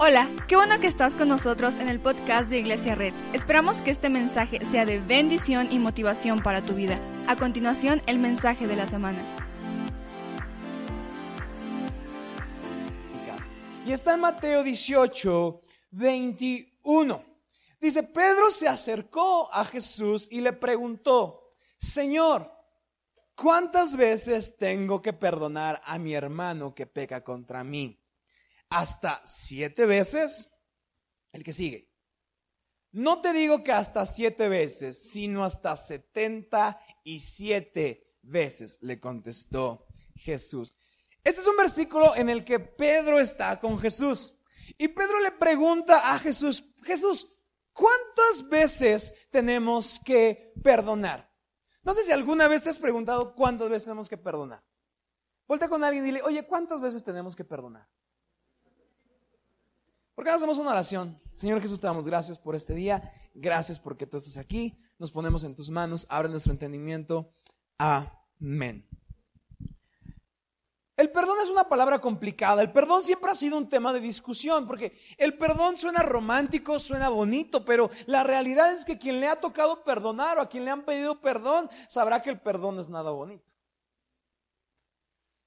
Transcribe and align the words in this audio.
Hola, 0.00 0.30
qué 0.46 0.54
bueno 0.54 0.78
que 0.78 0.86
estás 0.86 1.16
con 1.16 1.26
nosotros 1.26 1.76
en 1.78 1.88
el 1.88 1.98
podcast 1.98 2.50
de 2.50 2.60
Iglesia 2.60 2.94
Red. 2.94 3.12
Esperamos 3.32 3.82
que 3.82 3.90
este 3.90 4.08
mensaje 4.08 4.64
sea 4.64 4.84
de 4.84 5.00
bendición 5.00 5.72
y 5.72 5.80
motivación 5.80 6.40
para 6.40 6.64
tu 6.64 6.74
vida. 6.74 7.00
A 7.26 7.34
continuación, 7.34 8.00
el 8.06 8.20
mensaje 8.20 8.68
de 8.68 8.76
la 8.76 8.86
semana. 8.86 9.20
Y 13.84 13.90
está 13.90 14.14
en 14.14 14.20
Mateo 14.20 14.62
18, 14.62 15.62
21. 15.90 17.24
Dice, 17.80 18.04
Pedro 18.04 18.52
se 18.52 18.68
acercó 18.68 19.52
a 19.52 19.64
Jesús 19.64 20.28
y 20.30 20.42
le 20.42 20.52
preguntó, 20.52 21.48
Señor, 21.76 22.52
¿cuántas 23.34 23.96
veces 23.96 24.56
tengo 24.56 25.02
que 25.02 25.12
perdonar 25.12 25.82
a 25.84 25.98
mi 25.98 26.14
hermano 26.14 26.72
que 26.72 26.86
peca 26.86 27.24
contra 27.24 27.64
mí? 27.64 27.97
Hasta 28.70 29.22
siete 29.24 29.86
veces, 29.86 30.50
el 31.32 31.44
que 31.44 31.52
sigue. 31.52 31.90
No 32.90 33.20
te 33.20 33.32
digo 33.32 33.62
que 33.62 33.72
hasta 33.72 34.06
siete 34.06 34.48
veces, 34.48 35.10
sino 35.10 35.44
hasta 35.44 35.76
setenta 35.76 36.80
y 37.04 37.20
siete 37.20 38.16
veces, 38.22 38.78
le 38.82 38.98
contestó 38.98 39.86
Jesús. 40.16 40.74
Este 41.22 41.40
es 41.40 41.46
un 41.46 41.56
versículo 41.56 42.16
en 42.16 42.28
el 42.28 42.44
que 42.44 42.58
Pedro 42.58 43.20
está 43.20 43.58
con 43.58 43.78
Jesús. 43.78 44.34
Y 44.76 44.88
Pedro 44.88 45.20
le 45.20 45.32
pregunta 45.32 46.12
a 46.12 46.18
Jesús, 46.18 46.64
Jesús, 46.82 47.30
¿cuántas 47.72 48.48
veces 48.48 49.14
tenemos 49.30 50.00
que 50.04 50.52
perdonar? 50.62 51.30
No 51.82 51.94
sé 51.94 52.04
si 52.04 52.12
alguna 52.12 52.48
vez 52.48 52.62
te 52.62 52.70
has 52.70 52.78
preguntado 52.78 53.34
cuántas 53.34 53.68
veces 53.68 53.84
tenemos 53.84 54.08
que 54.08 54.16
perdonar. 54.16 54.62
Vuelta 55.46 55.68
con 55.68 55.82
alguien 55.82 56.04
y 56.04 56.06
dile, 56.08 56.22
oye, 56.22 56.46
¿cuántas 56.46 56.80
veces 56.80 57.02
tenemos 57.02 57.34
que 57.34 57.44
perdonar? 57.44 57.88
¿Por 60.18 60.24
qué 60.24 60.32
hacemos 60.32 60.58
una 60.58 60.70
oración? 60.70 61.16
Señor 61.36 61.60
Jesús, 61.62 61.78
te 61.78 61.86
damos 61.86 62.08
gracias 62.08 62.40
por 62.40 62.56
este 62.56 62.74
día. 62.74 63.12
Gracias 63.34 63.78
porque 63.78 64.04
tú 64.04 64.16
estás 64.16 64.36
aquí. 64.36 64.76
Nos 64.98 65.12
ponemos 65.12 65.44
en 65.44 65.54
tus 65.54 65.70
manos. 65.70 66.08
Abre 66.10 66.28
nuestro 66.28 66.50
entendimiento. 66.50 67.32
Amén. 67.78 68.84
El 70.96 71.12
perdón 71.12 71.36
es 71.40 71.50
una 71.50 71.68
palabra 71.68 72.00
complicada. 72.00 72.62
El 72.62 72.72
perdón 72.72 73.02
siempre 73.02 73.30
ha 73.30 73.36
sido 73.36 73.56
un 73.56 73.68
tema 73.68 73.92
de 73.92 74.00
discusión 74.00 74.66
porque 74.66 74.98
el 75.18 75.38
perdón 75.38 75.76
suena 75.76 76.02
romántico, 76.02 76.80
suena 76.80 77.10
bonito, 77.10 77.64
pero 77.64 77.88
la 78.06 78.24
realidad 78.24 78.72
es 78.72 78.84
que 78.84 78.98
quien 78.98 79.20
le 79.20 79.28
ha 79.28 79.38
tocado 79.38 79.84
perdonar 79.84 80.38
o 80.38 80.40
a 80.40 80.48
quien 80.48 80.64
le 80.64 80.72
han 80.72 80.84
pedido 80.84 81.20
perdón 81.20 81.70
sabrá 81.88 82.22
que 82.22 82.30
el 82.30 82.40
perdón 82.40 82.80
es 82.80 82.88
nada 82.88 83.12
bonito. 83.12 83.54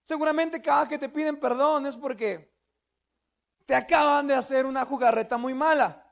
Seguramente 0.04 0.62
cada 0.62 0.88
que 0.88 0.98
te 0.98 1.10
piden 1.10 1.42
perdón 1.42 1.86
es 1.88 1.98
porque 1.98 2.51
te 3.66 3.76
acaban 3.76 4.28
de 4.28 4.34
hacer 4.34 4.66
una 4.66 4.86
jugarreta 4.86 5.38
muy 5.38 5.54
mala. 5.54 6.06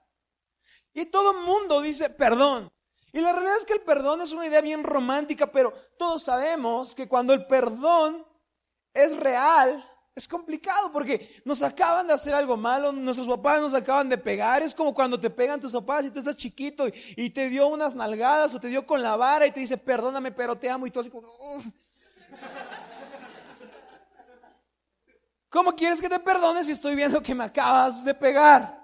Y 0.94 1.05
todo 1.05 1.31
el 1.31 1.45
mundo 1.45 1.81
dice 1.81 2.09
perdón. 2.09 2.72
Y 3.11 3.22
la 3.22 3.33
realidad 3.33 3.58
es 3.58 3.66
que 3.66 3.73
el 3.73 3.81
perdón 3.81 4.22
es 4.22 4.31
una 4.33 4.45
idea 4.45 4.61
bien 4.61 4.83
romántica, 4.83 5.52
pero 5.52 5.73
todos 5.97 6.23
sabemos 6.23 6.94
que 6.94 7.08
cuando 7.08 7.33
el 7.33 7.47
perdón 7.47 8.25
es 8.94 9.17
real, 9.17 9.83
es 10.16 10.28
complicado 10.28 10.91
porque 10.91 11.41
nos 11.45 11.64
acaban 11.64 12.06
de 12.06 12.14
hacer 12.14 12.36
algo 12.36 12.58
malo, 12.58 12.91
nuestros 12.91 13.28
papás 13.28 13.61
nos 13.61 13.73
acaban 13.73 14.09
de 14.09 14.17
pegar, 14.17 14.61
es 14.61 14.75
como 14.75 14.94
cuando 14.94 15.19
te 15.19 15.30
pegan 15.30 15.59
tus 15.59 15.72
papás 15.72 16.06
y 16.06 16.11
tú 16.11 16.19
estás 16.19 16.36
chiquito 16.36 16.88
y, 16.88 17.30
te 17.30 17.50
dio 17.50 17.67
unas 17.67 17.95
nalgadas 17.95 18.53
o 18.53 18.59
te 18.59 18.67
dio 18.67 18.86
con 18.86 19.02
la 19.02 19.16
vara 19.16 19.47
y 19.47 19.52
te 19.52 19.61
dice, 19.61 19.78
perdóname, 19.78 20.31
pero 20.31 20.58
te 20.58 20.69
amo 20.69 20.86
y 20.86 20.91
tú 20.91 21.00
así 21.00 21.09
como... 21.09 21.30
¿Cómo 25.50 25.75
quieres 25.75 26.02
que 26.02 26.09
te 26.09 26.19
perdone 26.19 26.64
si 26.64 26.72
estoy 26.72 26.95
viendo 26.95 27.22
que 27.22 27.36
me 27.36 27.44
acabas 27.44 28.03
de 28.05 28.14
pegar? 28.14 28.80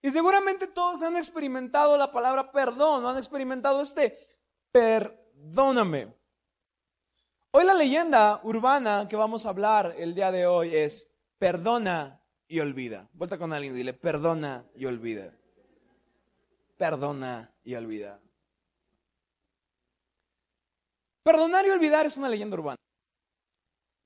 Y 0.00 0.10
seguramente 0.10 0.66
todos 0.66 1.02
han 1.02 1.16
experimentado 1.16 1.96
la 1.96 2.10
palabra 2.10 2.50
perdón, 2.52 3.02
no 3.02 3.10
han 3.10 3.18
experimentado 3.18 3.82
este 3.82 4.18
perdóname. 4.72 6.14
Hoy 7.50 7.64
la 7.64 7.74
leyenda 7.74 8.40
urbana 8.42 9.08
que 9.08 9.16
vamos 9.16 9.46
a 9.46 9.50
hablar 9.50 9.94
el 9.98 10.14
día 10.14 10.30
de 10.30 10.46
hoy 10.46 10.74
es 10.74 11.08
perdona 11.38 12.22
y 12.48 12.60
olvida. 12.60 13.08
Vuelta 13.12 13.38
con 13.38 13.52
alguien 13.52 13.74
y 13.74 13.78
dile 13.78 13.92
perdona 13.92 14.64
y 14.74 14.86
olvida. 14.86 15.32
Perdona 16.76 17.52
y 17.64 17.74
olvida. 17.74 18.20
Perdonar 21.26 21.66
y 21.66 21.70
olvidar 21.70 22.06
es 22.06 22.16
una 22.16 22.28
leyenda 22.28 22.54
urbana. 22.54 22.76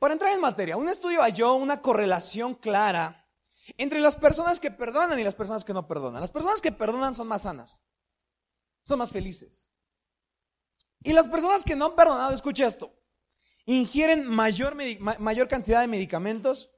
Para 0.01 0.15
entrar 0.15 0.33
en 0.33 0.41
materia, 0.41 0.79
un 0.79 0.89
estudio 0.89 1.21
halló 1.21 1.55
una 1.55 1.83
correlación 1.83 2.55
clara 2.55 3.29
entre 3.77 4.01
las 4.01 4.17
personas 4.17 4.59
que 4.59 4.71
perdonan 4.71 5.19
y 5.19 5.23
las 5.23 5.35
personas 5.35 5.63
que 5.63 5.75
no 5.75 5.87
perdonan. 5.87 6.23
Las 6.23 6.31
personas 6.31 6.63
que 6.63 6.73
perdonan 6.73 7.15
son 7.15 7.29
más 7.29 7.43
sanas, 7.43 7.85
son 8.83 8.99
más 8.99 9.13
felices. 9.13 9.71
Y 11.03 11.13
las 11.13 11.29
personas 11.29 11.63
que 11.65 11.77
no 11.77 11.85
han 11.85 11.97
perdonado, 11.97 12.33
escucha 12.33 12.67
esto, 12.67 12.99
ingieren 13.67 14.27
mayor, 14.27 14.75
mayor 15.19 15.49
cantidad 15.49 15.83
de 15.83 15.87
medicamentos, 15.87 16.71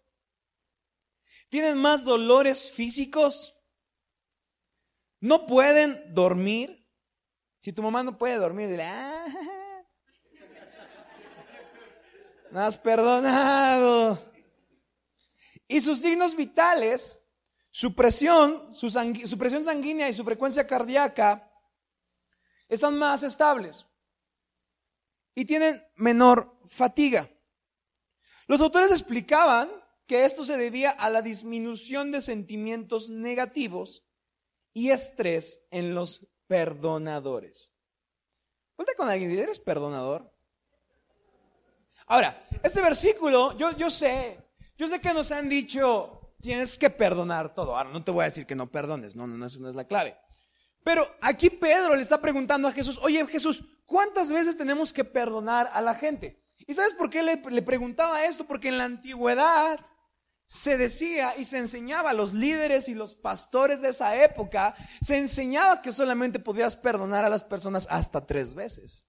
tienen 1.48 1.78
más 1.78 2.04
dolores 2.04 2.72
físicos, 2.72 3.56
no 5.20 5.46
pueden 5.46 6.12
dormir. 6.12 6.90
Si 7.60 7.72
tu 7.72 7.84
mamá 7.84 8.02
no 8.02 8.18
puede 8.18 8.34
dormir, 8.34 8.68
dile, 8.68 8.82
ah, 8.82 9.26
has 12.54 12.78
perdonado. 12.78 14.22
Y 15.66 15.80
sus 15.80 16.00
signos 16.00 16.36
vitales, 16.36 17.18
su 17.70 17.94
presión, 17.94 18.74
su, 18.74 18.90
su, 18.90 19.38
presión 19.38 19.64
sanguínea 19.64 20.08
y 20.08 20.12
su 20.12 20.24
frecuencia 20.24 20.66
cardíaca 20.66 21.50
están 22.68 22.98
más 22.98 23.22
estables 23.22 23.86
y 25.34 25.44
tienen 25.44 25.82
menor 25.96 26.58
fatiga. 26.68 27.30
Los 28.46 28.60
autores 28.60 28.90
explicaban 28.90 29.70
que 30.06 30.24
esto 30.24 30.44
se 30.44 30.56
debía 30.56 30.90
a 30.90 31.08
la 31.08 31.22
disminución 31.22 32.12
de 32.12 32.20
sentimientos 32.20 33.08
negativos 33.08 34.04
y 34.74 34.90
estrés 34.90 35.66
en 35.70 35.94
los 35.94 36.28
perdonadores. 36.46 37.72
Ponte 38.74 38.94
con 38.94 39.08
alguien, 39.08 39.30
¿eres 39.38 39.58
perdonador? 39.58 40.31
Ahora, 42.12 42.46
este 42.62 42.82
versículo, 42.82 43.56
yo, 43.56 43.74
yo 43.74 43.88
sé, 43.88 44.38
yo 44.76 44.86
sé 44.86 45.00
que 45.00 45.14
nos 45.14 45.32
han 45.32 45.48
dicho, 45.48 46.34
tienes 46.42 46.76
que 46.76 46.90
perdonar 46.90 47.54
todo. 47.54 47.74
Ahora, 47.74 47.88
no 47.88 48.04
te 48.04 48.10
voy 48.10 48.20
a 48.20 48.24
decir 48.26 48.44
que 48.44 48.54
no 48.54 48.70
perdones, 48.70 49.16
no, 49.16 49.26
no, 49.26 49.38
no, 49.38 49.46
eso 49.46 49.60
no 49.60 49.70
es 49.70 49.74
la 49.74 49.86
clave. 49.86 50.14
Pero 50.84 51.08
aquí 51.22 51.48
Pedro 51.48 51.96
le 51.96 52.02
está 52.02 52.20
preguntando 52.20 52.68
a 52.68 52.72
Jesús, 52.72 53.00
oye 53.00 53.26
Jesús, 53.28 53.64
¿cuántas 53.86 54.30
veces 54.30 54.58
tenemos 54.58 54.92
que 54.92 55.04
perdonar 55.04 55.70
a 55.72 55.80
la 55.80 55.94
gente? 55.94 56.44
¿Y 56.58 56.74
sabes 56.74 56.92
por 56.92 57.08
qué 57.08 57.22
le, 57.22 57.36
le 57.48 57.62
preguntaba 57.62 58.26
esto? 58.26 58.44
Porque 58.44 58.68
en 58.68 58.76
la 58.76 58.84
antigüedad 58.84 59.80
se 60.44 60.76
decía 60.76 61.34
y 61.38 61.46
se 61.46 61.56
enseñaba 61.56 62.10
a 62.10 62.12
los 62.12 62.34
líderes 62.34 62.90
y 62.90 62.94
los 62.94 63.14
pastores 63.14 63.80
de 63.80 63.88
esa 63.88 64.22
época, 64.22 64.74
se 65.00 65.16
enseñaba 65.16 65.80
que 65.80 65.92
solamente 65.92 66.40
podías 66.40 66.76
perdonar 66.76 67.24
a 67.24 67.30
las 67.30 67.42
personas 67.42 67.88
hasta 67.88 68.26
tres 68.26 68.52
veces. 68.52 69.06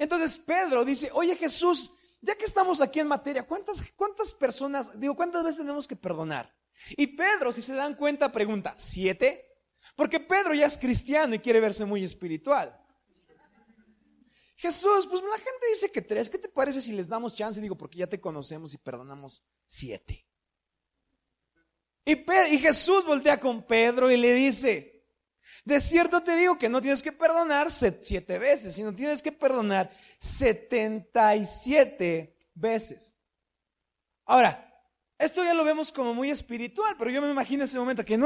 Entonces 0.00 0.38
Pedro 0.38 0.82
dice, 0.82 1.10
oye 1.12 1.36
Jesús, 1.36 1.92
ya 2.22 2.34
que 2.34 2.46
estamos 2.46 2.80
aquí 2.80 3.00
en 3.00 3.06
materia, 3.06 3.46
¿cuántas, 3.46 3.84
cuántas 3.94 4.32
personas, 4.32 4.98
digo, 4.98 5.14
cuántas 5.14 5.44
veces 5.44 5.58
tenemos 5.58 5.86
que 5.86 5.94
perdonar? 5.94 6.50
Y 6.96 7.08
Pedro, 7.08 7.52
si 7.52 7.60
se 7.60 7.74
dan 7.74 7.94
cuenta, 7.94 8.32
pregunta, 8.32 8.72
¿siete? 8.78 9.46
Porque 9.94 10.18
Pedro 10.18 10.54
ya 10.54 10.64
es 10.64 10.78
cristiano 10.78 11.34
y 11.34 11.38
quiere 11.38 11.60
verse 11.60 11.84
muy 11.84 12.02
espiritual. 12.02 12.74
Jesús, 14.56 15.06
pues 15.06 15.22
la 15.22 15.36
gente 15.36 15.66
dice 15.70 15.92
que 15.92 16.00
tres. 16.00 16.30
¿Qué 16.30 16.38
te 16.38 16.48
parece 16.48 16.80
si 16.80 16.92
les 16.92 17.08
damos 17.08 17.36
chance? 17.36 17.60
Digo, 17.60 17.76
porque 17.76 17.98
ya 17.98 18.06
te 18.06 18.20
conocemos 18.20 18.72
y 18.72 18.78
perdonamos 18.78 19.44
siete. 19.66 20.26
Y, 22.06 22.12
y 22.12 22.58
Jesús 22.58 23.04
voltea 23.04 23.38
con 23.38 23.66
Pedro 23.66 24.10
y 24.10 24.16
le 24.16 24.32
dice, 24.32 24.99
de 25.64 25.80
cierto 25.80 26.22
te 26.22 26.36
digo 26.36 26.58
que 26.58 26.68
no 26.68 26.80
tienes 26.80 27.02
que 27.02 27.12
perdonar 27.12 27.70
siete 27.70 28.38
veces, 28.38 28.74
sino 28.74 28.94
tienes 28.94 29.22
que 29.22 29.32
perdonar 29.32 29.90
77 30.18 32.36
veces. 32.54 33.14
Ahora, 34.24 34.70
esto 35.20 35.44
ya 35.44 35.52
lo 35.52 35.64
vemos 35.64 35.92
como 35.92 36.14
muy 36.14 36.30
espiritual, 36.30 36.96
pero 36.98 37.10
yo 37.10 37.20
me 37.20 37.30
imagino 37.30 37.64
ese 37.64 37.78
momento 37.78 38.06
que, 38.06 38.18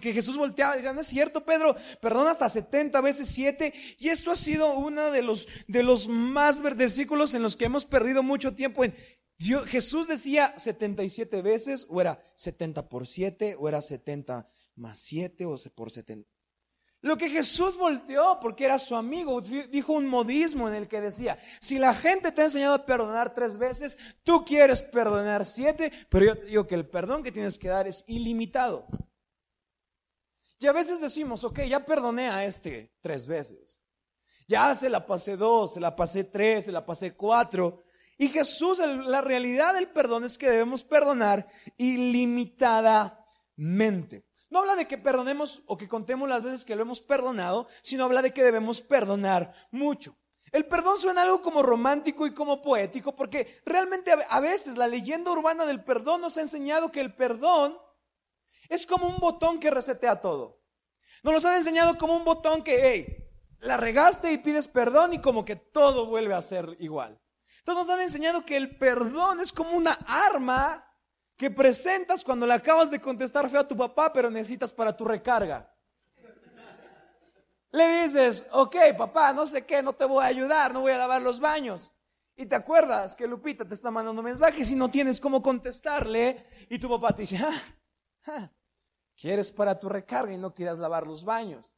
que, 0.00 0.12
Jesús 0.14 0.38
volteaba 0.38 0.72
y 0.72 0.76
decía, 0.78 0.94
no 0.94 1.02
es 1.02 1.06
cierto, 1.06 1.44
Pedro, 1.44 1.76
perdona 2.00 2.30
hasta 2.30 2.48
70 2.48 3.02
veces 3.02 3.28
7. 3.28 3.70
Y 3.98 4.08
esto 4.08 4.30
ha 4.30 4.36
sido 4.36 4.72
uno 4.72 5.10
de 5.10 5.20
los, 5.20 5.46
de 5.68 5.82
los 5.82 6.08
más 6.08 6.62
versículos 6.62 7.34
en 7.34 7.42
los 7.42 7.54
que 7.54 7.66
hemos 7.66 7.84
perdido 7.84 8.22
mucho 8.22 8.54
tiempo 8.54 8.82
en... 8.82 8.94
Jesús 9.66 10.08
decía 10.08 10.54
77 10.56 11.42
veces, 11.42 11.86
o 11.90 12.00
era 12.00 12.22
70 12.36 12.88
por 12.88 13.06
7, 13.06 13.56
o 13.58 13.68
era 13.68 13.82
70 13.82 14.48
más 14.76 15.00
7, 15.00 15.44
o 15.44 15.56
por 15.74 15.90
70. 15.90 16.31
Lo 17.02 17.16
que 17.16 17.28
Jesús 17.28 17.76
volteó 17.76 18.38
porque 18.40 18.64
era 18.64 18.78
su 18.78 18.94
amigo, 18.94 19.40
dijo 19.40 19.92
un 19.92 20.06
modismo 20.06 20.68
en 20.68 20.74
el 20.74 20.86
que 20.86 21.00
decía, 21.00 21.36
si 21.60 21.78
la 21.78 21.94
gente 21.94 22.30
te 22.30 22.42
ha 22.42 22.44
enseñado 22.44 22.74
a 22.74 22.86
perdonar 22.86 23.34
tres 23.34 23.58
veces, 23.58 23.98
tú 24.22 24.44
quieres 24.44 24.82
perdonar 24.82 25.44
siete, 25.44 25.90
pero 26.08 26.26
yo 26.26 26.38
te 26.38 26.46
digo 26.46 26.68
que 26.68 26.76
el 26.76 26.88
perdón 26.88 27.24
que 27.24 27.32
tienes 27.32 27.58
que 27.58 27.66
dar 27.68 27.88
es 27.88 28.04
ilimitado. 28.06 28.86
Y 30.60 30.68
a 30.68 30.72
veces 30.72 31.00
decimos, 31.00 31.42
ok, 31.42 31.62
ya 31.62 31.84
perdoné 31.84 32.30
a 32.30 32.44
este 32.44 32.94
tres 33.00 33.26
veces. 33.26 33.80
Ya 34.46 34.72
se 34.76 34.88
la 34.88 35.04
pasé 35.04 35.36
dos, 35.36 35.74
se 35.74 35.80
la 35.80 35.96
pasé 35.96 36.22
tres, 36.22 36.66
se 36.66 36.72
la 36.72 36.86
pasé 36.86 37.16
cuatro. 37.16 37.80
Y 38.16 38.28
Jesús, 38.28 38.78
la 38.78 39.22
realidad 39.22 39.74
del 39.74 39.88
perdón 39.88 40.22
es 40.22 40.38
que 40.38 40.48
debemos 40.48 40.84
perdonar 40.84 41.48
ilimitadamente. 41.76 44.24
No 44.52 44.58
habla 44.58 44.76
de 44.76 44.86
que 44.86 44.98
perdonemos 44.98 45.62
o 45.64 45.78
que 45.78 45.88
contemos 45.88 46.28
las 46.28 46.42
veces 46.42 46.66
que 46.66 46.76
lo 46.76 46.82
hemos 46.82 47.00
perdonado, 47.00 47.68
sino 47.80 48.04
habla 48.04 48.20
de 48.20 48.34
que 48.34 48.44
debemos 48.44 48.82
perdonar 48.82 49.54
mucho. 49.70 50.14
El 50.50 50.66
perdón 50.66 50.98
suena 50.98 51.22
algo 51.22 51.40
como 51.40 51.62
romántico 51.62 52.26
y 52.26 52.34
como 52.34 52.60
poético, 52.60 53.16
porque 53.16 53.62
realmente 53.64 54.12
a 54.28 54.40
veces 54.40 54.76
la 54.76 54.88
leyenda 54.88 55.30
urbana 55.30 55.64
del 55.64 55.82
perdón 55.82 56.20
nos 56.20 56.36
ha 56.36 56.42
enseñado 56.42 56.92
que 56.92 57.00
el 57.00 57.14
perdón 57.14 57.78
es 58.68 58.84
como 58.84 59.06
un 59.06 59.16
botón 59.16 59.58
que 59.58 59.70
resetea 59.70 60.20
todo. 60.20 60.60
Nos 61.22 61.46
han 61.46 61.54
enseñado 61.54 61.96
como 61.96 62.14
un 62.14 62.24
botón 62.26 62.62
que, 62.62 62.92
hey, 62.92 63.16
la 63.60 63.78
regaste 63.78 64.32
y 64.32 64.36
pides 64.36 64.68
perdón 64.68 65.14
y 65.14 65.22
como 65.22 65.46
que 65.46 65.56
todo 65.56 66.04
vuelve 66.04 66.34
a 66.34 66.42
ser 66.42 66.76
igual. 66.78 67.18
Entonces 67.60 67.86
nos 67.86 67.96
han 67.96 68.02
enseñado 68.02 68.44
que 68.44 68.58
el 68.58 68.76
perdón 68.76 69.40
es 69.40 69.50
como 69.50 69.70
una 69.70 69.92
arma 70.06 70.91
que 71.42 71.50
presentas 71.50 72.22
cuando 72.22 72.46
le 72.46 72.54
acabas 72.54 72.92
de 72.92 73.00
contestar 73.00 73.50
feo 73.50 73.58
a 73.58 73.66
tu 73.66 73.76
papá, 73.76 74.12
pero 74.12 74.30
necesitas 74.30 74.72
para 74.72 74.96
tu 74.96 75.04
recarga. 75.04 75.68
Le 77.72 78.04
dices, 78.04 78.46
ok, 78.52 78.76
papá, 78.96 79.32
no 79.32 79.44
sé 79.48 79.66
qué, 79.66 79.82
no 79.82 79.92
te 79.92 80.04
voy 80.04 80.22
a 80.22 80.28
ayudar, 80.28 80.72
no 80.72 80.82
voy 80.82 80.92
a 80.92 80.98
lavar 80.98 81.20
los 81.20 81.40
baños. 81.40 81.96
Y 82.36 82.46
te 82.46 82.54
acuerdas 82.54 83.16
que 83.16 83.26
Lupita 83.26 83.64
te 83.64 83.74
está 83.74 83.90
mandando 83.90 84.22
mensajes 84.22 84.70
y 84.70 84.76
no 84.76 84.88
tienes 84.88 85.20
cómo 85.20 85.42
contestarle. 85.42 86.46
Y 86.68 86.78
tu 86.78 86.88
papá 86.88 87.12
te 87.12 87.22
dice, 87.22 87.38
ah, 87.44 87.62
ah 88.28 88.52
quieres 89.16 89.50
para 89.50 89.76
tu 89.76 89.88
recarga 89.88 90.32
y 90.32 90.38
no 90.38 90.54
quieras 90.54 90.78
lavar 90.78 91.08
los 91.08 91.24
baños. 91.24 91.74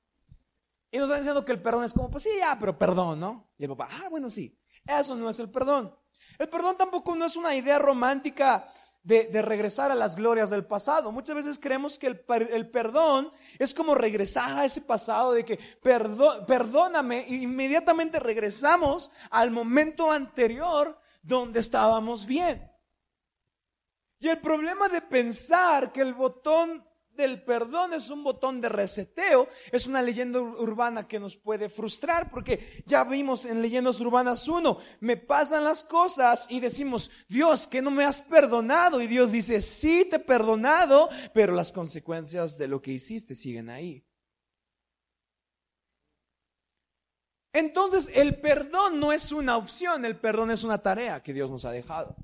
Y 0.91 0.99
nos 0.99 1.09
están 1.09 1.21
diciendo 1.21 1.43
que 1.43 1.53
el 1.53 1.63
perdón 1.63 1.85
es 1.85 1.95
como, 1.95 2.11
pues 2.11 2.25
sí, 2.25 2.31
ya, 2.39 2.59
pero 2.59 2.79
perdón, 2.79 3.19
¿no? 3.19 3.51
Y 3.57 3.65
el 3.65 3.71
papá, 3.71 3.89
ah, 3.93 4.09
bueno, 4.11 4.29
sí. 4.29 4.61
Eso 4.85 5.15
no 5.17 5.31
es 5.31 5.39
el 5.39 5.51
perdón. 5.51 5.99
El 6.39 6.51
perdón 6.51 6.77
tampoco 6.77 7.17
no 7.17 7.25
es 7.25 7.35
una 7.35 7.55
idea 7.55 7.79
romántica 7.79 8.71
de, 9.05 9.43
regresar 9.43 9.93
a 9.93 9.95
las 9.95 10.17
glorias 10.17 10.51
del 10.51 10.65
pasado. 10.65 11.13
Muchas 11.13 11.37
veces 11.37 11.59
creemos 11.59 11.99
que 11.99 12.07
el, 12.07 12.71
perdón 12.71 13.31
es 13.59 13.75
como 13.75 13.95
regresar 13.95 14.59
a 14.59 14.65
ese 14.65 14.81
pasado 14.81 15.33
de 15.33 15.45
que 15.45 15.59
perdóname 15.83 17.27
e 17.29 17.35
inmediatamente 17.35 18.19
regresamos 18.19 19.11
al 19.31 19.51
momento 19.51 20.11
anterior 20.11 20.99
donde 21.23 21.61
estábamos 21.61 22.25
bien. 22.25 22.71
Y 24.19 24.29
el 24.29 24.41
problema 24.41 24.89
de 24.89 25.03
pensar 25.03 25.93
que 25.93 26.01
el 26.01 26.15
botón 26.15 26.83
del 27.17 27.43
perdón 27.43 27.93
es 27.93 28.11
un 28.11 28.25
botón 28.25 28.61
de 28.61 28.69
reseteo, 28.69 29.49
es 29.73 29.87
una 29.87 30.03
leyenda 30.03 30.41
urbana 30.41 31.07
que 31.07 31.21
nos 31.21 31.37
puede 31.37 31.69
frustrar 31.69 32.31
porque 32.31 32.83
ya 32.87 33.05
vimos 33.05 33.45
en 33.45 33.63
leyendas 33.63 34.01
urbanas 34.01 34.49
uno, 34.49 34.79
me 35.01 35.17
pasan 35.17 35.65
las 35.65 35.83
cosas 35.83 36.47
y 36.51 36.61
decimos, 36.61 37.11
Dios, 37.29 37.67
que 37.67 37.83
no 37.83 37.91
me 37.91 38.05
has 38.05 38.21
perdonado 38.21 39.01
y 39.01 39.07
Dios 39.07 39.33
dice, 39.33 39.61
sí 39.61 40.07
te 40.09 40.17
he 40.17 40.21
perdonado, 40.21 41.09
pero 41.33 41.53
las 41.53 41.73
consecuencias 41.73 42.59
de 42.59 42.69
lo 42.69 42.81
que 42.81 42.93
hiciste 42.93 43.35
siguen 43.35 43.71
ahí. 43.71 44.05
Entonces 47.53 48.11
el 48.13 48.41
perdón 48.41 48.99
no 48.99 49.13
es 49.13 49.31
una 49.31 49.57
opción, 49.57 50.05
el 50.05 50.19
perdón 50.19 50.51
es 50.51 50.65
una 50.65 50.83
tarea 50.83 51.23
que 51.23 51.33
Dios 51.33 51.53
nos 51.53 51.65
ha 51.65 51.71
dejado. 51.71 52.17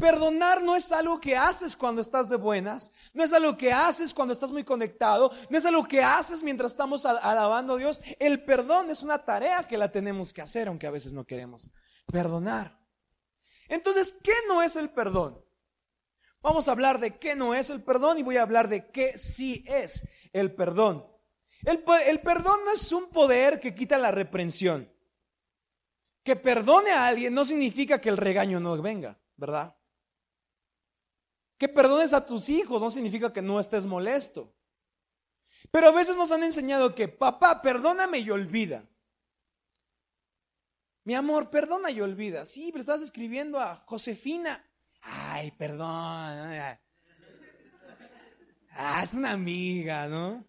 Perdonar 0.00 0.62
no 0.62 0.74
es 0.74 0.90
algo 0.92 1.20
que 1.20 1.36
haces 1.36 1.76
cuando 1.76 2.00
estás 2.00 2.30
de 2.30 2.36
buenas, 2.36 2.90
no 3.12 3.22
es 3.22 3.34
algo 3.34 3.54
que 3.58 3.70
haces 3.70 4.14
cuando 4.14 4.32
estás 4.32 4.50
muy 4.50 4.64
conectado, 4.64 5.30
no 5.50 5.58
es 5.58 5.64
algo 5.66 5.84
que 5.84 6.02
haces 6.02 6.42
mientras 6.42 6.72
estamos 6.72 7.04
alabando 7.04 7.74
a 7.74 7.76
Dios. 7.76 8.00
El 8.18 8.42
perdón 8.42 8.88
es 8.90 9.02
una 9.02 9.22
tarea 9.22 9.68
que 9.68 9.76
la 9.76 9.92
tenemos 9.92 10.32
que 10.32 10.40
hacer, 10.40 10.68
aunque 10.68 10.86
a 10.86 10.90
veces 10.90 11.12
no 11.12 11.26
queremos 11.26 11.68
perdonar. 12.06 12.80
Entonces, 13.68 14.18
¿qué 14.24 14.32
no 14.48 14.62
es 14.62 14.74
el 14.76 14.88
perdón? 14.88 15.44
Vamos 16.40 16.66
a 16.66 16.72
hablar 16.72 16.98
de 16.98 17.18
qué 17.18 17.36
no 17.36 17.54
es 17.54 17.68
el 17.68 17.82
perdón 17.82 18.18
y 18.18 18.22
voy 18.22 18.38
a 18.38 18.42
hablar 18.42 18.68
de 18.68 18.90
qué 18.90 19.18
sí 19.18 19.66
es 19.68 20.08
el 20.32 20.54
perdón. 20.54 21.06
El, 21.62 21.84
el 22.06 22.20
perdón 22.20 22.60
no 22.64 22.72
es 22.72 22.90
un 22.90 23.10
poder 23.10 23.60
que 23.60 23.74
quita 23.74 23.98
la 23.98 24.10
reprensión. 24.10 24.90
Que 26.24 26.36
perdone 26.36 26.90
a 26.90 27.06
alguien 27.06 27.34
no 27.34 27.44
significa 27.44 28.00
que 28.00 28.08
el 28.08 28.16
regaño 28.16 28.60
no 28.60 28.80
venga, 28.80 29.20
¿verdad? 29.36 29.76
Que 31.60 31.68
perdones 31.68 32.14
a 32.14 32.24
tus 32.24 32.48
hijos 32.48 32.80
no 32.80 32.88
significa 32.88 33.34
que 33.34 33.42
no 33.42 33.60
estés 33.60 33.84
molesto. 33.84 34.56
Pero 35.70 35.88
a 35.88 35.92
veces 35.92 36.16
nos 36.16 36.32
han 36.32 36.42
enseñado 36.42 36.94
que, 36.94 37.06
papá, 37.06 37.60
perdóname 37.60 38.20
y 38.20 38.30
olvida. 38.30 38.88
Mi 41.04 41.14
amor, 41.14 41.50
perdona 41.50 41.90
y 41.90 42.00
olvida. 42.00 42.46
Sí, 42.46 42.70
pero 42.72 42.80
estás 42.80 43.02
escribiendo 43.02 43.60
a 43.60 43.76
Josefina. 43.84 44.66
Ay, 45.02 45.50
perdón. 45.50 46.48
Ah, 48.70 49.02
es 49.02 49.12
una 49.12 49.32
amiga, 49.32 50.08
¿no? 50.08 50.42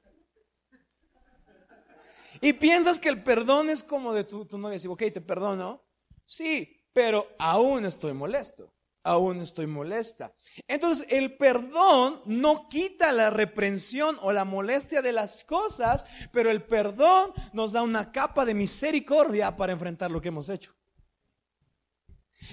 Y 2.40 2.54
piensas 2.54 3.00
que 3.00 3.10
el 3.10 3.22
perdón 3.22 3.70
es 3.70 3.84
como 3.84 4.14
de 4.14 4.24
tu, 4.24 4.48
novia. 4.58 4.76
Dice, 4.76 4.88
ok, 4.88 5.04
te 5.14 5.20
perdono. 5.20 5.84
Sí, 6.26 6.86
pero 6.94 7.28
aún 7.38 7.84
estoy 7.84 8.14
molesto 8.14 8.74
aún 9.04 9.42
estoy 9.42 9.68
molesta. 9.68 10.34
Entonces, 10.68 11.06
el 11.10 11.38
perdón 11.38 12.22
no 12.26 12.68
quita 12.70 13.12
la 13.12 13.30
reprensión 13.30 14.18
o 14.22 14.32
la 14.32 14.46
molestia 14.46 15.02
de 15.02 15.12
las 15.12 15.44
cosas, 15.44 16.06
pero 16.32 16.52
el 16.52 16.64
perdón 16.64 17.32
nos 17.54 17.74
da 17.74 17.82
una 17.82 18.12
capa 18.12 18.46
de 18.46 18.54
misericordia 18.54 19.56
para 19.56 19.74
enfrentar 19.74 20.12
lo 20.12 20.22
que 20.22 20.30
hemos 20.30 20.50
hecho. 20.50 20.74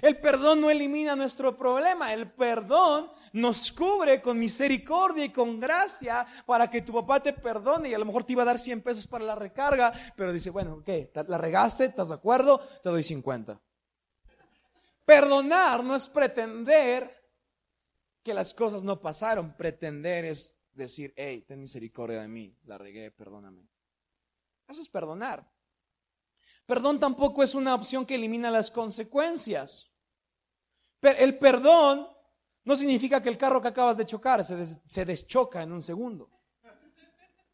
El 0.03 0.19
perdón 0.21 0.61
no 0.61 0.71
elimina 0.71 1.17
nuestro 1.17 1.57
problema, 1.57 2.13
el 2.13 2.31
perdón 2.31 3.11
nos 3.33 3.73
cubre 3.73 4.21
con 4.21 4.39
misericordia 4.39 5.25
y 5.25 5.33
con 5.33 5.59
gracia 5.59 6.27
para 6.47 6.69
que 6.69 6.83
tu 6.83 6.93
papá 6.93 7.21
te 7.23 7.33
perdone 7.33 7.89
y 7.89 7.95
a 7.95 7.99
lo 7.99 8.05
mejor 8.05 8.25
te 8.25 8.33
iba 8.33 8.43
a 8.43 8.47
dar 8.47 8.59
100 8.59 8.83
pesos 8.83 9.07
para 9.07 9.25
la 9.25 9.35
recarga, 9.35 9.93
pero 10.15 10.33
dice, 10.33 10.51
bueno, 10.51 10.83
¿qué? 10.85 11.11
¿La 11.27 11.39
regaste? 11.39 11.87
¿Estás 11.87 12.11
de 12.11 12.17
acuerdo? 12.17 12.61
Te 12.83 12.91
doy 12.91 13.03
50. 13.03 13.61
Perdonar 15.09 15.83
no 15.83 15.97
es 15.97 16.07
pretender 16.07 17.11
que 18.23 18.35
las 18.35 18.53
cosas 18.53 18.85
no 18.85 19.01
pasaron. 19.01 19.57
Pretender 19.57 20.27
es 20.27 20.55
decir, 20.71 21.15
hey, 21.17 21.47
ten 21.49 21.61
misericordia 21.61 22.21
de 22.21 22.29
mí, 22.29 22.55
la 22.65 22.77
regué, 22.77 23.11
perdóname. 23.11 23.67
Eso 24.69 24.83
es 24.83 24.89
perdonar. 24.91 25.51
Perdón 26.67 27.01
tampoco 27.01 27.43
es 27.43 27.55
una 27.55 27.75
opción 27.75 28.05
que 28.05 28.17
elimina 28.17 28.51
las 28.51 28.71
consecuencias. 28.71 29.91
El 31.01 31.39
perdón 31.39 32.07
no 32.65 32.77
significa 32.77 33.23
que 33.23 33.31
el 33.31 33.39
carro 33.39 33.63
que 33.63 33.69
acabas 33.69 33.97
de 33.97 34.05
chocar 34.05 34.45
se, 34.45 34.67
se 34.67 35.05
deschoca 35.07 35.63
en 35.63 35.73
un 35.73 35.81
segundo. 35.81 36.29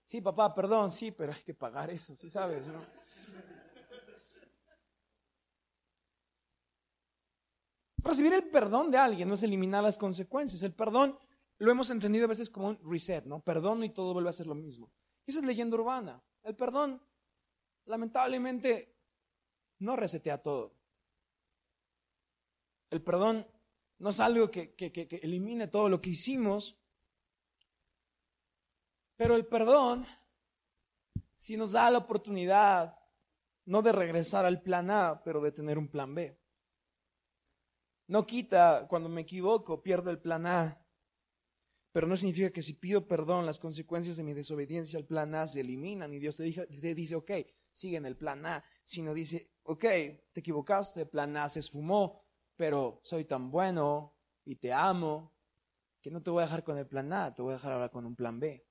Sí, 0.06 0.20
papá, 0.20 0.52
perdón, 0.52 0.90
sí, 0.90 1.12
pero 1.12 1.32
hay 1.32 1.42
que 1.44 1.54
pagar 1.54 1.88
eso, 1.90 2.16
¿sí 2.16 2.28
sabes? 2.28 2.66
¿no? 2.66 2.84
Recibir 8.04 8.34
el 8.34 8.49
perdón 8.50 8.90
de 8.90 8.99
alguien 8.99 9.28
no 9.28 9.34
es 9.34 9.42
eliminar 9.42 9.82
las 9.82 9.96
consecuencias. 9.96 10.62
El 10.62 10.75
perdón 10.75 11.18
lo 11.58 11.73
hemos 11.73 11.88
entendido 11.88 12.26
a 12.26 12.28
veces 12.28 12.50
como 12.50 12.68
un 12.68 12.78
reset, 12.84 13.25
¿no? 13.25 13.40
Perdono 13.40 13.82
y 13.84 13.90
todo 13.90 14.12
vuelve 14.12 14.28
a 14.28 14.32
ser 14.32 14.46
lo 14.46 14.54
mismo. 14.54 14.92
Esa 15.26 15.38
es 15.38 15.44
leyenda 15.44 15.76
urbana. 15.76 16.23
El 16.42 16.54
perdón, 16.54 17.02
lamentablemente, 17.87 18.94
no 19.78 19.96
resetea 19.96 20.42
todo. 20.42 20.75
El 22.90 23.02
perdón 23.02 23.46
no 23.99 24.11
es 24.11 24.20
algo 24.20 24.50
que, 24.50 24.75
que 24.75 25.20
elimine 25.23 25.68
todo 25.68 25.88
lo 25.88 26.02
que 26.02 26.11
hicimos, 26.11 26.78
pero 29.16 29.34
el 29.34 29.46
perdón, 29.46 30.04
si 31.32 31.56
nos 31.56 31.73
da 31.73 31.90
la 31.90 31.99
oportunidad, 31.99 32.99
no 33.64 33.80
de 33.80 33.92
regresar 33.92 34.44
al 34.44 34.61
plan 34.61 34.90
A, 34.90 35.23
pero 35.25 35.40
de 35.40 35.52
tener 35.52 35.78
un 35.78 35.88
plan 35.88 36.14
B. 36.14 36.43
No 38.06 38.26
quita 38.26 38.87
cuando 38.88 39.08
me 39.08 39.23
equivoco, 39.23 39.82
pierdo 39.82 40.11
el 40.11 40.20
plan 40.20 40.46
A. 40.46 40.80
Pero 41.92 42.06
no 42.06 42.16
significa 42.16 42.50
que 42.50 42.62
si 42.62 42.75
pido 42.75 43.06
perdón, 43.06 43.46
las 43.46 43.58
consecuencias 43.58 44.16
de 44.16 44.25
mi 44.25 44.34
desobediencia 44.34 44.99
al 44.99 45.06
plan 45.06 45.34
A 45.34 45.46
se 45.46 45.61
eliminan 45.61 46.12
y 46.12 46.18
Dios 46.18 46.37
te, 46.37 46.42
dice, 46.42 47.14
ok, 47.14 47.30
sigue 47.73 47.96
en 47.96 48.06
el 48.06 48.16
plan 48.16 48.44
A. 48.46 48.64
Sino 48.82 49.14
dice, 49.14 49.52
ok, 49.62 49.84
te 50.32 50.40
equivocaste, 50.40 51.06
plan 51.06 51.37
A 51.37 51.49
se 51.49 51.61
esfumó, 51.61 52.26
pero 52.56 53.00
soy 53.04 53.25
tan 53.25 53.50
bueno 53.50 54.16
y 54.44 54.56
te 54.56 54.73
amo 54.73 55.32
que 56.02 56.11
no 56.11 56.23
te 56.23 56.30
voy 56.30 56.42
a 56.42 56.46
dejar 56.46 56.64
con 56.64 56.76
el 56.76 56.87
plan 56.87 57.12
A, 57.12 57.34
te 57.34 57.40
voy 57.40 57.52
a 57.52 57.56
dejar 57.56 57.73
ahora 57.73 57.88
con 57.88 58.04
un 58.04 58.14
plan 58.14 58.38
B. 58.38 58.66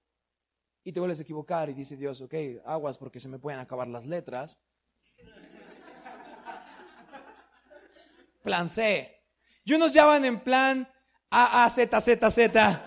y 0.84 0.92
te 0.92 1.00
vuelves 1.00 1.20
a 1.20 1.24
equivocar 1.24 1.70
y 1.70 1.74
dice 1.74 1.98
Dios, 1.98 2.22
ok, 2.22 2.34
aguas 2.66 2.98
porque 2.98 3.20
se 3.20 3.30
me 3.30 3.40
pueden 3.40 3.60
acabar 3.60 3.88
las 3.88 4.06
letras. 4.06 4.62
Plan 8.44 8.68
C. 8.68 9.23
Y 9.64 9.74
unos 9.74 9.94
ya 9.94 10.06
van 10.06 10.26
en 10.26 10.42
plan 10.42 10.92
A, 11.30 11.64
A, 11.64 11.70
Z, 11.70 12.02
Z, 12.02 12.32
Z. 12.32 12.84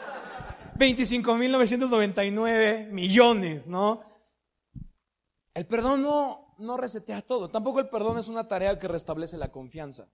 25.999 0.79 2.89
millones, 2.89 3.67
¿no? 3.67 4.03
El 5.55 5.67
perdón 5.67 6.03
no, 6.03 6.55
no 6.59 6.77
resetea 6.77 7.23
todo. 7.23 7.51
Tampoco 7.51 7.81
el 7.81 7.89
perdón 7.89 8.19
es 8.19 8.29
una 8.29 8.47
tarea 8.47 8.79
que 8.79 8.89
restablece 8.89 9.39
la 9.39 9.51
confianza. 9.51 10.11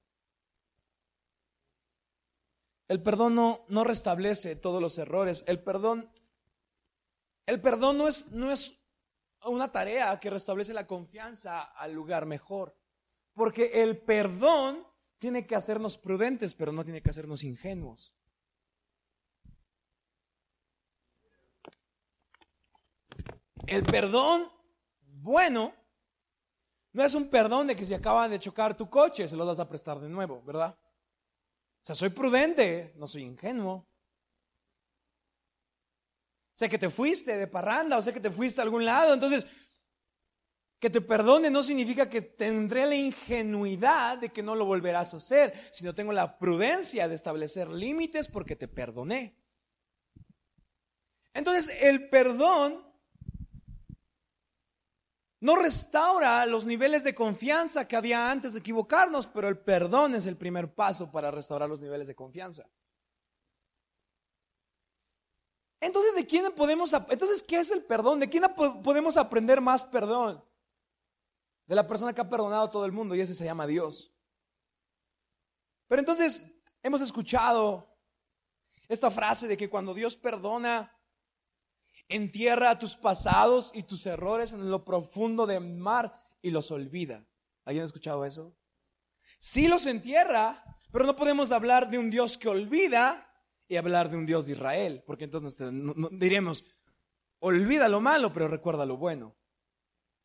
El 2.88 3.02
perdón 3.02 3.35
no, 3.35 3.64
no 3.69 3.85
restablece 3.85 4.54
todos 4.54 4.81
los 4.81 4.99
errores. 4.99 5.42
El 5.47 5.62
perdón, 5.62 6.12
el 7.47 7.61
perdón 7.61 7.99
no 7.99 8.07
es, 8.07 8.31
no 8.33 8.52
es 8.52 8.78
una 9.45 9.73
tarea 9.73 10.21
que 10.21 10.31
restablece 10.31 10.73
la 10.75 10.87
confianza 10.87 11.62
al 11.62 11.92
lugar 11.92 12.26
mejor. 12.26 12.76
Porque 13.35 13.83
el 13.83 13.99
perdón 13.99 14.87
tiene 15.22 15.46
que 15.46 15.54
hacernos 15.54 15.96
prudentes, 15.96 16.52
pero 16.52 16.72
no 16.72 16.82
tiene 16.82 17.00
que 17.00 17.10
hacernos 17.10 17.44
ingenuos. 17.44 18.12
El 23.68 23.84
perdón 23.84 24.50
bueno 25.00 25.72
no 26.92 27.04
es 27.04 27.14
un 27.14 27.30
perdón 27.30 27.68
de 27.68 27.76
que 27.76 27.84
si 27.84 27.94
acaban 27.94 28.32
de 28.32 28.40
chocar 28.40 28.76
tu 28.76 28.90
coche, 28.90 29.28
se 29.28 29.36
lo 29.36 29.46
das 29.46 29.60
a 29.60 29.68
prestar 29.68 30.00
de 30.00 30.08
nuevo, 30.08 30.42
¿verdad? 30.42 30.76
O 30.76 31.86
sea, 31.86 31.94
soy 31.94 32.08
prudente, 32.08 32.92
no 32.96 33.06
soy 33.06 33.22
ingenuo. 33.22 33.86
Sé 36.52 36.68
que 36.68 36.78
te 36.78 36.90
fuiste 36.90 37.36
de 37.36 37.46
parranda 37.46 37.96
o 37.96 38.02
sé 38.02 38.12
que 38.12 38.18
te 38.18 38.32
fuiste 38.32 38.60
a 38.60 38.64
algún 38.64 38.84
lado, 38.84 39.14
entonces 39.14 39.46
que 40.82 40.90
te 40.90 41.00
perdone 41.00 41.48
no 41.48 41.62
significa 41.62 42.10
que 42.10 42.22
tendré 42.22 42.86
la 42.86 42.96
ingenuidad 42.96 44.18
de 44.18 44.30
que 44.30 44.42
no 44.42 44.56
lo 44.56 44.64
volverás 44.64 45.14
a 45.14 45.18
hacer, 45.18 45.54
sino 45.70 45.94
tengo 45.94 46.12
la 46.12 46.40
prudencia 46.40 47.06
de 47.06 47.14
establecer 47.14 47.68
límites 47.68 48.26
porque 48.26 48.56
te 48.56 48.66
perdoné. 48.66 49.40
Entonces, 51.34 51.72
el 51.82 52.08
perdón 52.08 52.84
no 55.38 55.54
restaura 55.54 56.44
los 56.46 56.66
niveles 56.66 57.04
de 57.04 57.14
confianza 57.14 57.86
que 57.86 57.94
había 57.94 58.28
antes 58.28 58.52
de 58.52 58.58
equivocarnos, 58.58 59.28
pero 59.28 59.48
el 59.48 59.58
perdón 59.58 60.16
es 60.16 60.26
el 60.26 60.36
primer 60.36 60.74
paso 60.74 61.12
para 61.12 61.30
restaurar 61.30 61.68
los 61.68 61.80
niveles 61.80 62.08
de 62.08 62.16
confianza. 62.16 62.68
Entonces, 65.78 66.16
¿de 66.16 66.26
quién 66.26 66.52
podemos 66.56 66.92
entonces 66.92 67.44
qué 67.44 67.60
es 67.60 67.70
el 67.70 67.84
perdón? 67.84 68.18
¿De 68.18 68.28
quién 68.28 68.42
podemos 68.82 69.16
aprender 69.16 69.60
más 69.60 69.84
perdón? 69.84 70.42
De 71.66 71.75
la 71.75 71.87
persona 71.87 72.12
que 72.12 72.21
ha 72.21 72.28
perdonado 72.28 72.64
a 72.64 72.71
todo 72.71 72.85
el 72.85 72.92
mundo 72.92 73.14
y 73.14 73.21
ese 73.21 73.35
se 73.35 73.45
llama 73.45 73.66
Dios. 73.66 74.14
Pero 75.87 76.00
entonces 76.00 76.45
hemos 76.83 77.00
escuchado 77.00 77.88
esta 78.88 79.11
frase 79.11 79.47
de 79.47 79.57
que 79.57 79.71
cuando 79.71 79.95
Dios 79.95 80.16
perdona 80.16 80.92
entierra 82.09 82.78
tus 82.78 82.97
pasados 82.97 83.71
y 83.75 83.85
tus 83.85 84.07
errores 84.07 84.52
en 84.52 84.71
lo 84.71 84.85
profundo 84.85 85.47
del 85.47 85.64
mar 85.64 86.23
y 86.42 86.50
los 86.50 86.71
olvida. 86.71 87.26
¿Alguien 87.64 87.83
ha 87.83 87.87
escuchado 87.87 88.25
eso? 88.25 88.57
Sí 89.38 89.69
los 89.69 89.87
entierra, 89.87 90.62
pero 90.90 91.04
no 91.04 91.16
podemos 91.16 91.52
hablar 91.52 91.90
de 91.90 91.99
un 91.99 92.11
Dios 92.11 92.37
que 92.37 92.49
olvida 92.49 93.28
y 93.69 93.76
hablar 93.76 94.11
de 94.11 94.16
un 94.16 94.26
Dios 94.26 94.47
de 94.47 94.52
Israel, 94.52 95.02
porque 95.07 95.25
entonces 95.25 95.57
diremos, 96.12 96.64
olvida 97.38 97.88
lo 97.88 98.00
malo, 98.00 98.33
pero 98.33 98.49
recuerda 98.49 98.85
lo 98.85 98.97
bueno. 98.97 99.37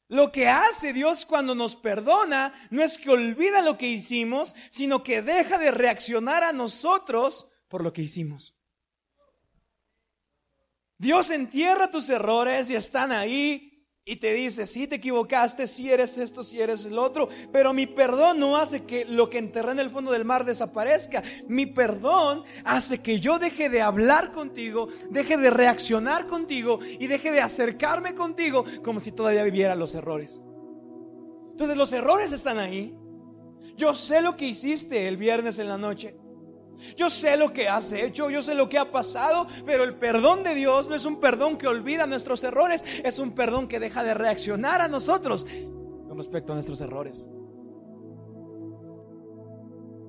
Lo 0.10 0.32
que 0.32 0.48
hace 0.48 0.94
Dios 0.94 1.26
cuando 1.26 1.54
nos 1.54 1.76
perdona 1.76 2.54
no 2.70 2.82
es 2.82 2.98
que 2.98 3.10
olvida 3.10 3.62
lo 3.62 3.78
que 3.78 3.88
hicimos, 3.88 4.56
sino 4.70 5.04
que 5.04 5.22
deja 5.22 5.58
de 5.58 5.72
reaccionar 5.72 6.44
a 6.44 6.54
nosotros 6.54 7.48
por 7.68 7.84
lo 7.84 7.92
que 7.92 8.04
hicimos. 8.04 8.56
Dios 10.98 11.30
entierra 11.30 11.92
tus 11.92 12.10
errores 12.10 12.70
y 12.70 12.76
están 12.76 13.12
ahí 13.12 13.67
y 14.10 14.16
te 14.16 14.34
dice, 14.34 14.66
si 14.66 14.88
te 14.88 14.96
equivocaste, 14.96 15.68
si 15.68 15.92
eres 15.92 16.18
esto, 16.18 16.42
si 16.42 16.62
eres 16.62 16.86
el 16.86 16.98
otro, 16.98 17.28
pero 17.52 17.74
mi 17.74 17.88
perdón 17.88 18.40
no 18.40 18.56
hace 18.56 18.86
que 18.86 19.04
lo 19.04 19.30
que 19.30 19.38
enterré 19.38 19.74
en 19.74 19.80
el 19.80 19.90
fondo 19.90 20.14
del 20.14 20.24
mar 20.24 20.46
desaparezca. 20.46 21.22
Mi 21.50 21.66
perdón 21.66 22.46
hace 22.64 23.02
que 23.02 23.20
yo 23.20 23.38
deje 23.38 23.68
de 23.68 23.82
hablar 23.82 24.32
contigo, 24.32 24.88
deje 25.10 25.36
de 25.36 25.50
reaccionar 25.50 26.26
contigo 26.26 26.80
y 26.82 27.08
deje 27.08 27.34
de 27.34 27.42
acercarme 27.42 28.16
contigo 28.16 28.64
como 28.82 29.02
si 29.02 29.12
todavía 29.12 29.44
viviera 29.44 29.76
los 29.76 29.94
errores. 29.94 30.42
Entonces 31.52 31.76
los 31.76 31.92
errores 31.92 32.32
están 32.32 32.60
ahí. 32.60 32.96
Yo 33.76 33.94
sé 33.94 34.22
lo 34.22 34.38
que 34.38 34.48
hiciste 34.48 35.10
el 35.10 35.18
viernes 35.18 35.60
en 35.60 35.68
la 35.68 35.78
noche. 35.78 36.16
Yo 36.96 37.10
sé 37.10 37.38
lo 37.38 37.54
que 37.54 37.68
has 37.68 37.92
hecho, 37.92 38.30
yo 38.30 38.42
sé 38.42 38.56
lo 38.56 38.70
que 38.70 38.78
ha 38.78 38.92
pasado, 38.92 39.48
pero 39.66 39.84
el 39.84 39.96
perdón 39.96 40.44
de 40.44 40.56
Dios 40.56 40.90
no 40.90 40.96
es 40.96 41.06
un 41.06 41.20
perdón 41.20 41.58
que 41.58 41.68
olvida 41.68 42.08
nuestros 42.08 42.44
errores, 42.44 42.84
es 43.04 43.20
un 43.20 43.32
perdón 43.32 43.68
que 43.68 43.80
deja 43.80 44.04
de 44.04 44.14
reaccionar 44.14 44.82
a 44.82 44.88
nosotros 44.88 45.46
con 46.08 46.18
respecto 46.18 46.54
a 46.54 46.56
nuestros 46.56 46.82
errores. 46.82 47.28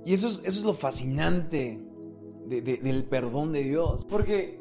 Y 0.05 0.15
eso 0.15 0.29
es, 0.29 0.39
eso 0.45 0.59
es 0.59 0.65
lo 0.65 0.75
fascinante 0.75 1.85
del 2.47 3.05
perdón 3.05 3.53
de 3.53 3.63
Dios, 3.63 4.07
porque 4.07 4.59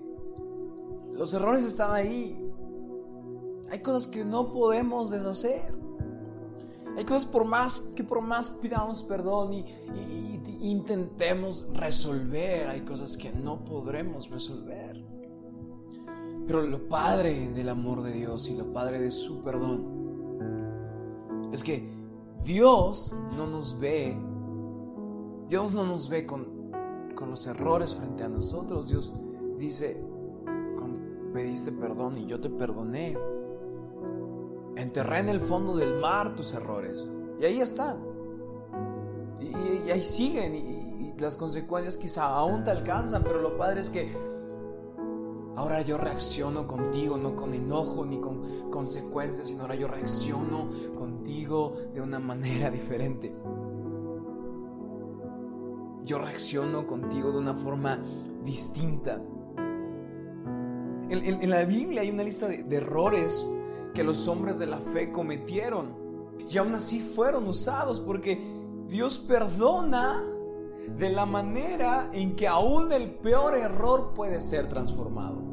los 1.13 1.33
errores 1.33 1.63
están 1.63 1.91
ahí. 1.93 2.37
Hay 3.71 3.79
cosas 3.79 4.07
que 4.07 4.23
no 4.23 4.51
podemos 4.51 5.09
deshacer. 5.09 5.73
Hay 6.97 7.05
cosas 7.05 7.25
por 7.27 7.45
más 7.45 7.93
que 7.95 8.03
por 8.03 8.21
más 8.21 8.49
pidamos 8.49 9.03
perdón 9.03 9.53
y, 9.53 9.63
intentemos 10.59 11.67
resolver, 11.73 12.67
hay 12.67 12.81
cosas 12.81 13.15
que 13.15 13.31
no 13.31 13.63
podremos 13.63 14.29
resolver. 14.31 15.05
Pero 16.47 16.63
lo 16.63 16.87
padre 16.87 17.51
del 17.51 17.69
amor 17.69 18.01
de 18.01 18.11
Dios 18.13 18.49
y 18.49 18.57
lo 18.57 18.73
padre 18.73 18.99
de 18.99 19.11
su 19.11 19.43
perdón 19.43 19.85
es 21.53 21.63
que 21.63 21.87
Dios 22.43 23.15
no 23.35 23.45
nos 23.45 23.79
ve, 23.79 24.17
Dios 25.47 25.75
no 25.75 25.85
nos 25.85 26.09
ve 26.09 26.25
con, 26.25 26.71
con 27.13 27.29
los 27.29 27.45
errores 27.45 27.93
frente 27.93 28.23
a 28.23 28.29
nosotros. 28.29 28.89
Dios 28.89 29.13
dice, 29.59 30.03
pediste 31.37 31.71
perdón 31.71 32.17
y 32.17 32.25
yo 32.25 32.39
te 32.39 32.49
perdoné. 32.49 33.15
Enterré 34.77 35.19
en 35.19 35.29
el 35.29 35.39
fondo 35.39 35.75
del 35.75 35.95
mar 35.95 36.35
tus 36.35 36.53
errores. 36.53 37.07
Y 37.39 37.45
ahí 37.45 37.59
están. 37.59 37.97
Y, 39.39 39.89
ahí 39.89 40.03
siguen. 40.03 40.55
Y, 40.55 41.13
las 41.17 41.35
consecuencias 41.35 41.97
quizá 41.97 42.25
aún 42.27 42.63
te 42.63 42.69
alcanzan. 42.69 43.23
Pero 43.23 43.41
lo 43.41 43.57
padre 43.57 43.81
es 43.81 43.89
que 43.89 44.15
ahora 45.55 45.81
yo 45.81 45.97
reacciono 45.97 46.67
contigo, 46.67 47.17
no 47.17 47.35
con 47.35 47.55
enojo 47.55 48.05
ni 48.05 48.19
con 48.19 48.69
consecuencias, 48.69 49.47
sino 49.47 49.63
ahora 49.63 49.73
yo 49.73 49.87
reacciono 49.87 50.69
contigo 50.95 51.73
de 51.95 52.01
una 52.01 52.19
manera 52.19 52.69
diferente. 52.69 53.33
Yo 56.03 56.19
reacciono 56.19 56.85
contigo 56.85 57.31
de 57.31 57.39
una 57.39 57.55
forma 57.55 57.99
distinta. 58.45 59.19
En, 61.09 61.49
la 61.49 61.65
Biblia 61.65 62.01
hay 62.01 62.11
una 62.11 62.21
lista 62.21 62.47
de 62.47 62.75
errores 62.75 63.49
que 63.93 64.03
los 64.03 64.27
hombres 64.27 64.59
de 64.59 64.67
la 64.67 64.79
fe 64.79 65.11
cometieron. 65.11 65.95
Y 66.49 66.57
aún 66.57 66.75
así 66.75 66.99
fueron 66.99 67.47
usados 67.47 67.99
porque 67.99 68.39
Dios 68.87 69.19
perdona 69.19 70.23
de 70.97 71.09
la 71.09 71.25
manera 71.25 72.09
en 72.13 72.35
que 72.35 72.47
aún 72.47 72.91
el 72.91 73.11
peor 73.11 73.55
error 73.57 74.13
puede 74.13 74.39
ser 74.39 74.67
transformado. 74.67 75.45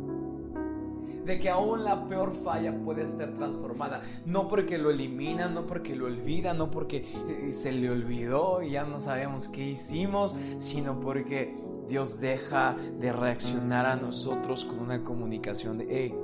De 1.24 1.40
que 1.40 1.48
aún 1.48 1.84
la 1.84 2.06
peor 2.06 2.32
falla 2.32 2.78
puede 2.84 3.06
ser 3.06 3.32
transformada. 3.34 4.02
No 4.26 4.46
porque 4.46 4.76
lo 4.76 4.90
elimina, 4.90 5.48
no 5.48 5.66
porque 5.66 5.96
lo 5.96 6.06
olvida, 6.06 6.52
no 6.52 6.70
porque 6.70 7.06
eh, 7.28 7.52
se 7.52 7.72
le 7.72 7.90
olvidó 7.90 8.62
y 8.62 8.72
ya 8.72 8.84
no 8.84 9.00
sabemos 9.00 9.48
qué 9.48 9.66
hicimos, 9.70 10.36
sino 10.58 11.00
porque 11.00 11.56
Dios 11.88 12.20
deja 12.20 12.76
de 13.00 13.12
reaccionar 13.12 13.86
a 13.86 13.96
nosotros 13.96 14.64
con 14.64 14.80
una 14.80 15.02
comunicación 15.02 15.78
de, 15.78 15.86
hey, 15.90 16.14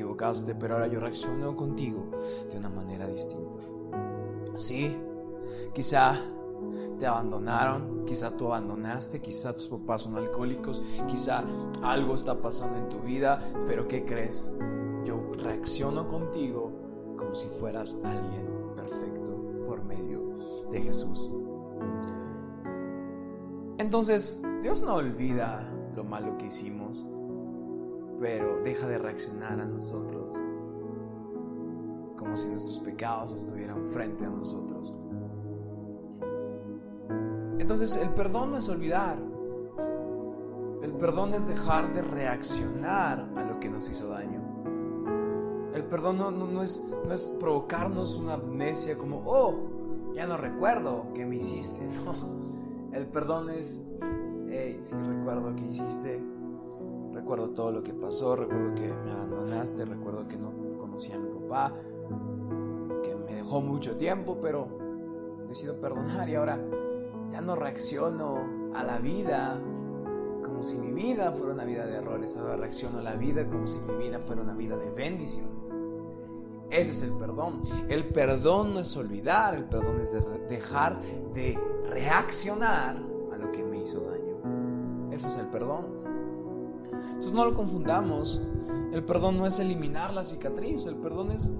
equivocaste, 0.00 0.54
pero 0.54 0.74
ahora 0.74 0.86
yo 0.86 0.98
reacciono 0.98 1.54
contigo 1.54 2.10
de 2.50 2.56
una 2.56 2.70
manera 2.70 3.06
distinta. 3.06 3.58
Sí, 4.54 4.96
quizá 5.74 6.18
te 6.98 7.06
abandonaron, 7.06 8.04
quizá 8.06 8.34
tú 8.36 8.46
abandonaste, 8.46 9.20
quizá 9.20 9.52
tus 9.52 9.68
papás 9.68 10.02
son 10.02 10.16
alcohólicos, 10.16 10.82
quizá 11.06 11.44
algo 11.82 12.14
está 12.14 12.40
pasando 12.40 12.78
en 12.78 12.88
tu 12.88 13.00
vida, 13.00 13.40
pero 13.66 13.86
¿qué 13.88 14.04
crees? 14.04 14.50
Yo 15.04 15.32
reacciono 15.34 16.08
contigo 16.08 16.72
como 17.16 17.34
si 17.34 17.48
fueras 17.48 17.98
alguien 18.02 18.46
perfecto 18.74 19.32
por 19.66 19.84
medio 19.84 20.38
de 20.70 20.80
Jesús. 20.80 21.30
Entonces, 23.76 24.42
Dios 24.62 24.82
no 24.82 24.94
olvida 24.94 25.70
lo 25.94 26.04
malo 26.04 26.36
que 26.38 26.46
hicimos. 26.46 27.04
Pero 28.20 28.60
deja 28.62 28.86
de 28.86 28.98
reaccionar 28.98 29.58
a 29.58 29.64
nosotros 29.64 30.36
como 32.18 32.36
si 32.36 32.50
nuestros 32.50 32.78
pecados 32.78 33.32
estuvieran 33.32 33.88
frente 33.88 34.26
a 34.26 34.28
nosotros. 34.28 34.92
Entonces 37.58 37.96
el 37.96 38.10
perdón 38.10 38.52
no 38.52 38.58
es 38.58 38.68
olvidar, 38.68 39.18
el 40.82 40.92
perdón 40.92 41.32
es 41.32 41.48
dejar 41.48 41.94
de 41.94 42.02
reaccionar 42.02 43.26
a 43.36 43.44
lo 43.44 43.58
que 43.58 43.70
nos 43.70 43.88
hizo 43.88 44.08
daño. 44.08 44.40
El 45.74 45.84
perdón 45.84 46.18
no, 46.18 46.62
es, 46.62 46.82
no 47.06 47.14
es 47.14 47.28
provocarnos 47.40 48.16
una 48.16 48.34
amnesia 48.34 48.98
como, 48.98 49.22
oh, 49.24 50.12
ya 50.14 50.26
no 50.26 50.36
recuerdo 50.36 51.06
que 51.14 51.24
me 51.24 51.36
hiciste. 51.36 51.88
No, 52.04 52.96
el 52.96 53.06
perdón 53.06 53.50
es, 53.50 53.82
hey, 54.48 54.78
sí 54.80 54.96
recuerdo 54.96 55.54
que 55.54 55.64
hiciste, 55.64 56.20
recuerdo 57.30 57.54
todo 57.54 57.70
lo 57.70 57.84
que 57.84 57.94
pasó, 57.94 58.34
recuerdo 58.34 58.74
que 58.74 58.92
me 58.92 59.12
abandonaste, 59.12 59.84
recuerdo 59.84 60.26
que 60.26 60.36
no 60.36 60.50
conocía 60.78 61.14
a 61.14 61.18
mi 61.20 61.28
papá, 61.28 61.72
que 63.04 63.14
me 63.14 63.34
dejó 63.34 63.60
mucho 63.60 63.96
tiempo, 63.96 64.38
pero 64.42 64.66
decido 65.46 65.80
perdonar 65.80 66.28
y 66.28 66.34
ahora 66.34 66.58
ya 67.30 67.40
no 67.40 67.54
reacciono 67.54 68.72
a 68.74 68.82
la 68.82 68.98
vida 68.98 69.62
como 70.42 70.64
si 70.64 70.78
mi 70.78 70.90
vida 70.90 71.30
fuera 71.30 71.54
una 71.54 71.64
vida 71.64 71.86
de 71.86 71.98
errores, 71.98 72.36
ahora 72.36 72.56
reacciono 72.56 72.98
a 72.98 73.02
la 73.02 73.14
vida 73.14 73.48
como 73.48 73.68
si 73.68 73.80
mi 73.80 73.94
vida 73.94 74.18
fuera 74.18 74.42
una 74.42 74.54
vida 74.54 74.76
de 74.76 74.90
bendiciones. 74.90 75.76
Eso 76.68 76.90
es 76.90 77.02
el 77.02 77.12
perdón. 77.12 77.62
El 77.88 78.08
perdón 78.08 78.74
no 78.74 78.80
es 78.80 78.96
olvidar, 78.96 79.54
el 79.54 79.66
perdón 79.66 80.00
es 80.00 80.12
dejar 80.48 81.00
de 81.32 81.56
reaccionar 81.88 82.96
a 83.32 83.36
lo 83.36 83.52
que 83.52 83.62
me 83.62 83.82
hizo 83.82 84.00
daño. 84.00 85.12
Eso 85.12 85.28
es 85.28 85.36
el 85.36 85.46
perdón. 85.46 85.99
Entonces 86.92 87.32
no 87.32 87.44
lo 87.44 87.54
confundamos. 87.54 88.40
El 88.92 89.04
perdón 89.04 89.38
no 89.38 89.46
es 89.46 89.58
eliminar 89.58 90.12
la 90.12 90.24
cicatriz, 90.24 90.86
el 90.86 90.96
perdón 90.96 91.30
es 91.30 91.52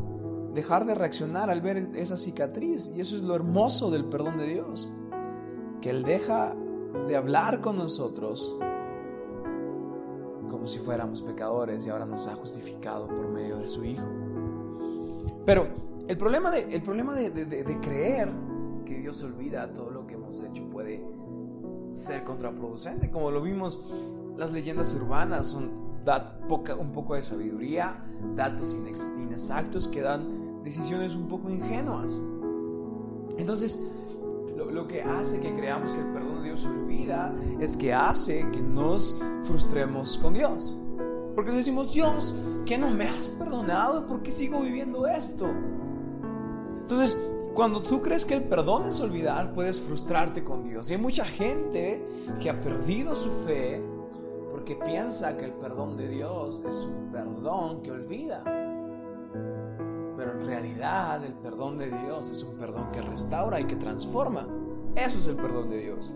dejar 0.54 0.84
de 0.84 0.94
reaccionar 0.94 1.48
al 1.48 1.60
ver 1.60 1.90
esa 1.94 2.16
cicatriz. 2.16 2.90
Y 2.94 3.00
eso 3.00 3.16
es 3.16 3.22
lo 3.22 3.34
hermoso 3.34 3.90
del 3.90 4.04
perdón 4.04 4.38
de 4.38 4.46
Dios. 4.48 4.90
Que 5.80 5.90
Él 5.90 6.02
deja 6.02 6.54
de 7.06 7.16
hablar 7.16 7.60
con 7.60 7.76
nosotros 7.76 8.56
como 10.50 10.66
si 10.66 10.80
fuéramos 10.80 11.22
pecadores 11.22 11.86
y 11.86 11.90
ahora 11.90 12.04
nos 12.04 12.26
ha 12.26 12.34
justificado 12.34 13.06
por 13.06 13.28
medio 13.28 13.56
de 13.56 13.68
su 13.68 13.84
Hijo. 13.84 14.06
Pero 15.46 15.68
el 16.06 16.18
problema 16.18 16.50
de, 16.50 16.74
el 16.74 16.82
problema 16.82 17.14
de, 17.14 17.78
creer 17.80 18.30
que 18.84 18.98
Dios 18.98 19.22
olvida 19.22 19.72
todo 19.72 19.90
lo 19.90 20.06
que 20.06 20.14
hemos 20.14 20.42
hecho 20.42 20.68
puede 20.68 21.04
ser 21.92 22.24
contraproducente. 22.24 23.10
Como 23.10 23.30
lo 23.30 23.40
vimos, 23.40 23.80
las 24.40 24.52
leyendas 24.52 24.94
urbanas 24.94 25.48
son 25.48 25.70
poca, 26.48 26.74
un 26.74 26.92
poco 26.92 27.14
de 27.14 27.22
sabiduría, 27.22 28.02
datos 28.34 28.74
inexactos 28.74 29.86
que 29.86 30.00
dan 30.00 30.62
decisiones 30.64 31.14
un 31.14 31.28
poco 31.28 31.50
ingenuas. 31.50 32.18
Entonces, 33.36 33.78
lo, 34.56 34.88
que 34.88 35.02
hace 35.02 35.40
que 35.40 35.54
creamos 35.54 35.92
que 35.92 36.00
el 36.00 36.06
perdón 36.06 36.38
de 36.38 36.44
Dios 36.44 36.64
olvida 36.64 37.34
es 37.60 37.76
que 37.76 37.92
hace 37.92 38.48
que 38.50 38.62
nos 38.62 39.14
frustremos 39.42 40.16
con 40.16 40.32
Dios. 40.32 40.74
Porque 41.34 41.50
decimos, 41.50 41.92
Dios, 41.92 42.34
¿qué 42.64 42.78
no 42.78 42.90
me 42.90 43.08
has 43.08 43.28
perdonado? 43.28 44.06
¿Por 44.06 44.22
qué 44.22 44.32
sigo 44.32 44.62
viviendo 44.62 45.06
esto? 45.06 45.50
Entonces, 46.78 47.18
cuando 47.52 47.82
tú 47.82 48.00
crees 48.00 48.24
que 48.24 48.36
el 48.36 48.44
perdón 48.44 48.86
es 48.86 49.00
olvidar, 49.00 49.52
puedes 49.52 49.78
frustrarte 49.78 50.42
con 50.42 50.64
Dios. 50.64 50.88
Y 50.88 50.94
hay 50.94 51.00
mucha 51.00 51.26
gente 51.26 52.02
que 52.40 52.48
ha 52.48 52.58
perdido 52.58 53.14
su 53.14 53.30
fe 53.30 53.89
porque 54.60 54.76
piensa 54.76 55.38
que 55.38 55.46
el 55.46 55.52
perdón 55.52 55.96
de 55.96 56.06
Dios 56.06 56.62
es 56.68 56.84
un 56.84 57.10
perdón 57.10 57.80
que 57.80 57.92
olvida. 57.92 58.44
Pero 58.44 60.32
en 60.32 60.42
realidad 60.42 61.24
el 61.24 61.32
perdón 61.32 61.78
de 61.78 61.86
Dios 61.86 62.28
es 62.28 62.42
un 62.42 62.58
perdón 62.58 62.90
que 62.92 63.00
restaura 63.00 63.58
y 63.58 63.64
que 63.64 63.76
transforma. 63.76 64.46
Eso 64.96 65.16
es 65.16 65.26
el 65.28 65.36
perdón 65.36 65.70
de 65.70 65.78
Dios. 65.78 66.12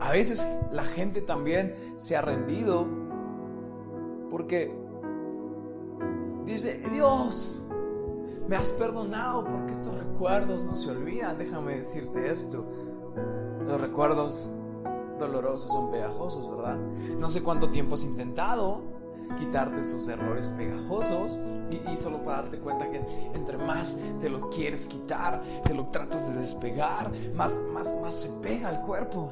A 0.00 0.10
veces 0.10 0.44
la 0.72 0.82
gente 0.82 1.20
también 1.20 1.72
se 1.94 2.16
ha 2.16 2.20
rendido 2.20 2.84
porque 4.28 4.76
dice, 6.46 6.82
Dios, 6.90 7.62
me 8.48 8.56
has 8.56 8.72
perdonado 8.72 9.44
porque 9.44 9.70
estos 9.70 9.94
recuerdos 9.94 10.64
no 10.64 10.74
se 10.74 10.90
olvidan. 10.90 11.38
Déjame 11.38 11.76
decirte 11.76 12.28
esto. 12.28 12.66
Los 13.68 13.80
recuerdos 13.80 14.50
dolorosos 15.18 15.72
son 15.72 15.90
pegajosos, 15.90 16.50
¿verdad? 16.50 16.76
No 17.18 17.28
sé 17.30 17.42
cuánto 17.42 17.70
tiempo 17.70 17.94
has 17.94 18.04
intentado 18.04 18.82
quitarte 19.38 19.80
esos 19.80 20.08
errores 20.08 20.48
pegajosos 20.48 21.38
y, 21.70 21.96
solo 21.96 22.22
para 22.24 22.42
darte 22.42 22.58
cuenta 22.58 22.90
que 22.90 23.00
entre 23.34 23.58
más 23.58 23.98
te 24.20 24.30
lo 24.30 24.48
quieres 24.48 24.86
quitar, 24.86 25.42
te 25.64 25.74
lo 25.74 25.88
tratas 25.90 26.32
de 26.32 26.40
despegar, 26.40 27.12
más, 27.34 27.60
más, 27.72 27.96
más 28.00 28.14
se 28.14 28.30
pega 28.40 28.68
al 28.68 28.80
cuerpo. 28.82 29.30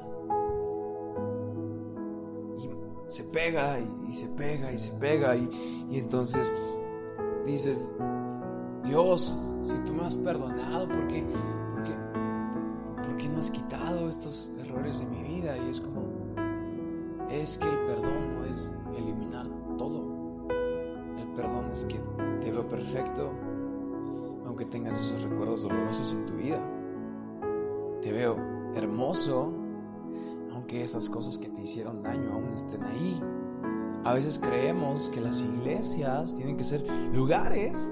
Y 2.58 3.10
se 3.10 3.24
pega 3.24 3.78
y, 3.78 4.14
se 4.14 4.28
pega 4.28 4.72
y 4.72 4.78
se 4.78 4.90
pega 4.92 5.36
y, 5.36 5.86
y 5.90 5.98
entonces 5.98 6.54
dices, 7.46 7.94
Dios, 8.84 9.34
si 9.64 9.74
tú 9.84 9.94
me 9.94 10.04
has 10.04 10.16
perdonado, 10.16 10.88
¿por 10.88 11.08
qué, 11.08 11.22
por, 11.22 11.84
qué, 11.84 11.94
por 13.02 13.16
qué 13.16 13.28
no 13.28 13.38
has 13.38 13.50
quitado 13.50 14.08
estos 14.08 14.50
errores 14.76 14.98
de 14.98 15.06
mi 15.06 15.22
vida? 15.22 15.56
Y 15.56 15.70
es 15.70 15.80
como, 15.80 16.02
es 17.30 17.58
que 17.58 17.68
el 17.68 17.78
perdón 17.86 18.34
no 18.34 18.44
es 18.44 18.74
eliminar 18.96 19.46
todo. 19.78 20.02
El 21.18 21.28
perdón 21.34 21.70
es 21.72 21.84
que 21.84 22.00
te 22.40 22.52
veo 22.52 22.68
perfecto, 22.68 23.32
aunque 24.46 24.64
tengas 24.66 25.00
esos 25.00 25.22
recuerdos 25.22 25.62
dolorosos 25.62 26.12
en 26.12 26.26
tu 26.26 26.34
vida. 26.34 26.60
Te 28.02 28.12
veo 28.12 28.36
hermoso, 28.74 29.52
aunque 30.52 30.82
esas 30.82 31.08
cosas 31.08 31.38
que 31.38 31.48
te 31.48 31.62
hicieron 31.62 32.02
daño 32.02 32.32
aún 32.32 32.52
estén 32.54 32.84
ahí. 32.84 33.20
A 34.04 34.14
veces 34.14 34.38
creemos 34.38 35.08
que 35.08 35.20
las 35.20 35.42
iglesias 35.42 36.36
tienen 36.36 36.56
que 36.56 36.64
ser 36.64 36.88
lugares 37.12 37.88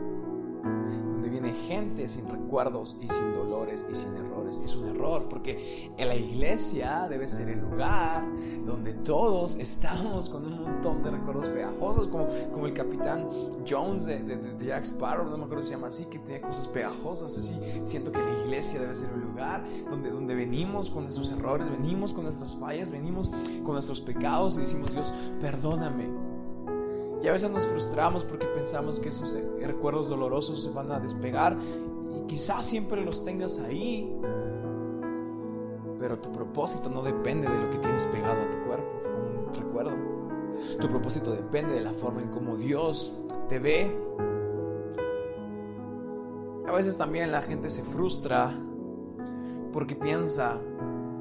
viene 1.34 1.52
gente 1.66 2.06
sin 2.06 2.28
recuerdos 2.28 2.96
y 3.00 3.08
sin 3.08 3.34
dolores 3.34 3.84
y 3.90 3.94
sin 3.94 4.14
errores. 4.14 4.62
Es 4.64 4.76
un 4.76 4.86
error 4.86 5.26
porque 5.28 5.90
en 5.96 6.06
la 6.06 6.14
iglesia 6.14 7.08
debe 7.08 7.26
ser 7.26 7.48
el 7.48 7.60
lugar 7.60 8.24
donde 8.64 8.94
todos 8.94 9.56
estamos 9.56 10.28
con 10.28 10.46
un 10.46 10.62
montón 10.62 11.02
de 11.02 11.10
recuerdos 11.10 11.48
pegajosos, 11.48 12.06
como, 12.06 12.28
como 12.52 12.66
el 12.66 12.72
capitán 12.72 13.28
Jones 13.68 14.04
de, 14.04 14.22
de, 14.22 14.64
Jack 14.64 14.84
Sparrow, 14.84 15.28
no 15.28 15.36
me 15.36 15.44
acuerdo 15.44 15.62
si 15.64 15.70
se 15.70 15.74
llama 15.74 15.88
así, 15.88 16.04
que 16.04 16.20
tiene 16.20 16.40
cosas 16.40 16.68
pegajosas. 16.68 17.36
Así 17.36 17.58
siento 17.82 18.12
que 18.12 18.22
la 18.22 18.44
iglesia 18.44 18.80
debe 18.80 18.94
ser 18.94 19.12
un 19.12 19.22
lugar 19.22 19.64
donde, 19.90 20.10
donde 20.10 20.36
venimos 20.36 20.88
con 20.88 21.02
nuestros 21.02 21.30
errores, 21.30 21.68
venimos 21.68 22.12
con 22.12 22.22
nuestras 22.22 22.54
fallas, 22.54 22.92
venimos 22.92 23.28
con 23.64 23.72
nuestros 23.72 24.00
pecados 24.00 24.56
y 24.56 24.60
decimos, 24.60 24.92
Dios, 24.92 25.12
perdóname 25.40 26.23
y 27.24 27.28
a 27.28 27.32
veces 27.32 27.50
nos 27.50 27.66
frustramos 27.66 28.22
porque 28.22 28.46
pensamos 28.48 29.00
que 29.00 29.08
esos 29.08 29.34
recuerdos 29.58 30.08
dolorosos 30.08 30.62
se 30.62 30.68
van 30.68 30.92
a 30.92 31.00
despegar 31.00 31.56
y 32.14 32.20
quizás 32.26 32.66
siempre 32.66 33.02
los 33.02 33.24
tengas 33.24 33.58
ahí. 33.60 34.14
Pero 35.98 36.18
tu 36.18 36.30
propósito 36.30 36.90
no 36.90 37.02
depende 37.02 37.48
de 37.48 37.58
lo 37.58 37.70
que 37.70 37.78
tienes 37.78 38.04
pegado 38.06 38.42
a 38.42 38.50
tu 38.50 38.58
cuerpo 38.66 39.00
como 39.02 39.48
un 39.48 39.54
recuerdo. 39.54 39.92
Tu 40.78 40.86
propósito 40.86 41.32
depende 41.32 41.72
de 41.72 41.80
la 41.80 41.94
forma 41.94 42.20
en 42.20 42.28
cómo 42.28 42.58
Dios 42.58 43.10
te 43.48 43.58
ve. 43.58 43.96
A 46.68 46.72
veces 46.72 46.98
también 46.98 47.32
la 47.32 47.40
gente 47.40 47.70
se 47.70 47.82
frustra 47.82 48.52
porque 49.72 49.96
piensa 49.96 50.58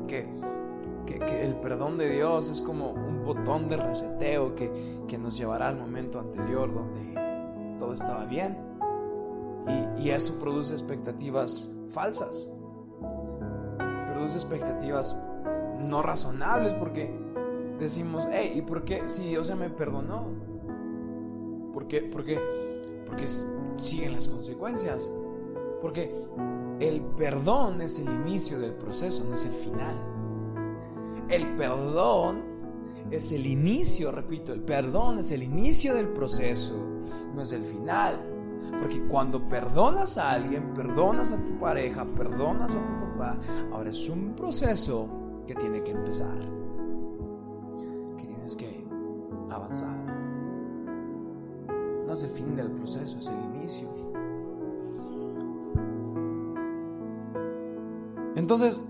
que, 0.09 0.27
que 1.05 1.45
el 1.45 1.55
perdón 1.55 1.97
de 1.97 2.09
Dios 2.09 2.49
es 2.49 2.59
como 2.59 2.91
un 2.91 3.12
botón 3.23 3.67
de 3.67 3.77
reseteo 3.77 4.55
que, 4.55 4.93
nos 5.19 5.37
llevará 5.37 5.69
al 5.69 5.77
momento 5.77 6.19
anterior 6.19 6.73
donde 6.73 7.77
todo 7.77 7.93
estaba 7.93 8.25
bien. 8.25 8.57
Y, 9.99 10.09
eso 10.09 10.37
produce 10.39 10.73
expectativas 10.73 11.73
falsas. 11.89 12.51
Produce 14.07 14.35
expectativas 14.35 15.29
no 15.79 16.01
razonables 16.01 16.73
porque 16.73 17.13
decimos, 17.79 18.27
hey, 18.31 18.53
¿y 18.55 18.61
por 18.63 18.83
qué 18.83 19.07
si 19.07 19.29
Dios 19.29 19.47
ya 19.47 19.55
me 19.55 19.69
perdonó? 19.69 20.25
¿Por 21.71 21.87
qué? 21.87 22.01
¿Por 22.01 22.25
qué? 22.25 22.39
Porque 23.05 23.25
siguen 23.77 24.13
las 24.13 24.27
consecuencias. 24.27 25.11
Porque 25.81 26.13
el 26.79 27.01
perdón 27.01 27.81
es 27.81 27.99
el 27.99 28.09
inicio 28.09 28.59
del 28.59 28.73
proceso, 28.73 29.23
no 29.23 29.35
es 29.35 29.45
el 29.45 29.53
final. 29.53 29.95
El 31.29 31.55
perdón 31.55 32.52
es 33.11 33.31
el 33.31 33.45
inicio, 33.45 34.11
repito, 34.11 34.53
el 34.53 34.61
perdón 34.61 35.19
es 35.19 35.31
el 35.31 35.43
inicio 35.43 35.93
del 35.93 36.09
proceso, 36.09 36.73
no 37.35 37.41
es 37.41 37.51
el 37.51 37.63
final. 37.63 38.29
Porque 38.79 39.05
cuando 39.07 39.47
perdonas 39.47 40.17
a 40.17 40.31
alguien, 40.31 40.73
perdonas 40.73 41.31
a 41.31 41.37
tu 41.37 41.59
pareja, 41.59 42.05
perdonas 42.05 42.75
a 42.75 42.79
tu 42.79 43.09
papá, 43.11 43.37
ahora 43.71 43.89
es 43.89 44.09
un 44.09 44.33
proceso 44.35 45.07
que 45.45 45.53
tiene 45.53 45.83
que 45.83 45.91
empezar, 45.91 46.37
que 48.17 48.25
tienes 48.25 48.55
que 48.55 48.85
avanzar. 49.49 49.97
No 52.07 52.13
es 52.13 52.23
el 52.23 52.29
fin 52.29 52.55
del 52.55 52.71
proceso, 52.71 53.17
es 53.19 53.27
el 53.27 53.41
inicio. 53.55 53.89
Entonces, 58.35 58.85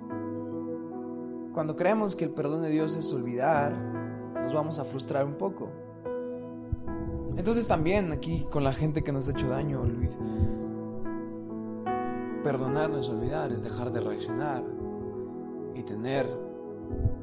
cuando 1.54 1.76
creemos 1.76 2.16
que 2.16 2.26
el 2.26 2.32
perdón 2.32 2.64
de 2.64 2.70
Dios 2.70 2.98
es 2.98 3.14
olvidar, 3.14 3.74
nos 4.42 4.54
vamos 4.54 4.80
a 4.80 4.84
frustrar 4.84 5.24
un 5.26 5.36
poco. 5.36 5.70
Entonces 7.38 7.68
también 7.68 8.12
aquí 8.12 8.46
con 8.50 8.64
la 8.64 8.74
gente 8.74 9.04
que 9.04 9.12
nos 9.12 9.28
ha 9.28 9.32
hecho 9.32 9.48
daño, 9.50 9.82
olvida. 9.82 10.16
Perdonar 12.44 12.90
no 12.90 12.98
es 12.98 13.08
olvidar, 13.08 13.52
es 13.52 13.64
dejar 13.64 13.92
de 13.92 14.02
reaccionar 14.02 14.64
y 15.76 15.84
tener 15.84 16.28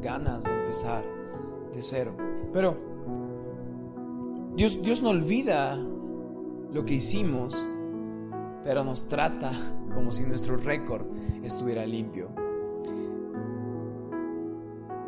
ganas 0.00 0.44
de 0.44 0.52
empezar 0.52 1.04
de 1.74 1.82
cero. 1.82 2.16
Pero 2.52 2.76
Dios, 4.56 4.80
Dios 4.80 5.02
no 5.02 5.10
olvida 5.10 5.76
lo 6.72 6.84
que 6.84 6.94
hicimos, 6.94 7.62
pero 8.64 8.84
nos 8.84 9.08
trata 9.08 9.52
como 9.92 10.12
si 10.12 10.22
nuestro 10.22 10.56
récord 10.56 11.06
estuviera 11.42 11.84
limpio. 11.84 12.28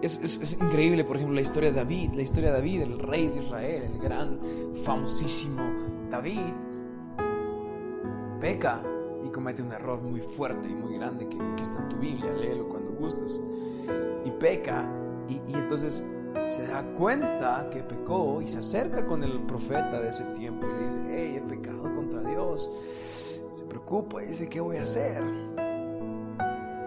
Es, 0.02 0.18
es, 0.20 0.54
increíble, 0.54 1.04
por 1.04 1.16
ejemplo, 1.16 1.36
la 1.36 1.42
historia 1.42 1.70
de 1.70 1.76
David, 1.76 2.14
la 2.14 2.22
historia 2.22 2.50
de 2.50 2.58
David, 2.58 2.82
el 2.82 2.98
rey 2.98 3.28
de 3.28 3.38
Israel, 3.38 3.82
el 3.84 3.98
gran, 4.00 4.36
famosísimo 4.84 5.62
David, 6.10 6.54
peca 8.40 8.82
y 9.24 9.28
comete 9.28 9.62
un 9.62 9.70
error 9.70 10.02
muy 10.02 10.20
fuerte 10.20 10.68
y 10.68 10.74
muy 10.74 10.96
grande 10.96 11.28
que, 11.28 11.38
está 11.62 11.82
en 11.82 11.88
tu 11.88 11.96
Biblia, 11.98 12.32
léelo 12.32 12.68
cuando 12.68 12.90
gustes. 12.90 13.40
Y 14.24 14.30
peca 14.32 14.90
y, 15.28 15.34
y 15.34 15.54
entonces 15.54 16.02
se 16.48 16.66
da 16.66 16.82
cuenta 16.94 17.68
que 17.70 17.84
pecó 17.84 18.42
y 18.42 18.48
se 18.48 18.58
acerca 18.58 19.06
con 19.06 19.22
el 19.22 19.40
profeta 19.44 20.00
de 20.00 20.08
ese 20.08 20.24
tiempo 20.34 20.66
y 20.66 20.80
le 20.80 20.84
dice, 20.84 21.00
hey, 21.08 21.34
he 21.36 21.40
pecado 21.48 21.82
contra 21.94 22.20
Dios. 22.22 22.68
Se 23.52 23.62
preocupa 23.64 24.22
y 24.24 24.26
dice, 24.26 24.48
¿qué 24.48 24.60
voy 24.60 24.78
a 24.78 24.82
hacer? 24.82 25.22